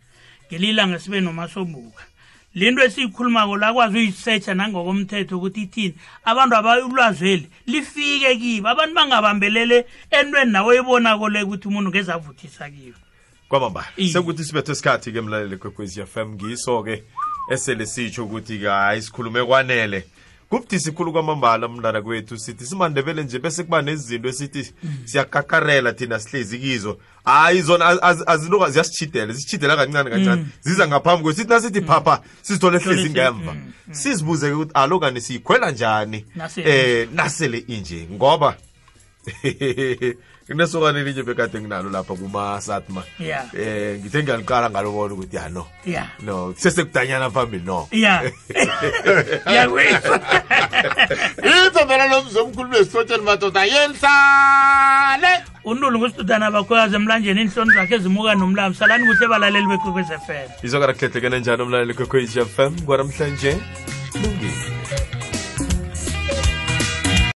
[0.49, 2.03] ngelilanga sibe nomasombuka
[2.55, 5.95] lento esiyikhulumako lakwazi uyisetsha nangokomthetho ukuthi ithini.
[6.25, 8.69] Abantu abayulwazeli lifike kibo.
[8.69, 12.95] Abantu bangabambelele entweni nawe oyibonako le ukuthi umuntu ngezavuthisa kiyo
[13.49, 14.13] kwamamba Iye.
[14.13, 17.03] sekuthi sibethe isikhathi-ke mlaleli kwekwezi fm ngiso-ke
[17.51, 20.05] esele sitsho ukuthi-ke hayi sikhulume kwanele.
[20.53, 24.73] Kubudisi khulu kwamambala mntana kwethu sithi simandebele nje bese kuba nezinto esithi
[25.05, 26.99] siyakakarela thina sihlezi kizo.
[27.25, 30.47] Hayi zona az- az- azinto ziyasitshidela zisitshidela kancane kancane.
[30.61, 33.57] Ziza ngaphambi kwethu sithi nasithi phapha sizithole hlezi ngemva.
[33.91, 36.25] sizibuze-ke ukuthi alokani siyikhwela njani?
[36.71, 38.57] Eh nasele inje ngoba
[40.53, 43.45] kunesokane elinye bekade nginalo lapha kuma-satma Yeah.
[43.55, 45.67] eh ngithe ngiyaliqala ngalobona ukuthi ya no.
[45.87, 46.07] Ya.
[46.21, 47.89] No sesekudanyana phambili no.
[51.73, 55.33] Ithembela lomzomkhulu lesihlotsheni madoda yenhlale
[55.65, 60.49] untulu ngusidudana bakhoyazi emlanjeni inhloni zakhe ezimuka nomlambi salani kuhle balaleli bekwekwez f m.
[60.63, 63.57] Izokara kuhlehlekene njani umlaleli kwekhwezi fm kwaramhlanje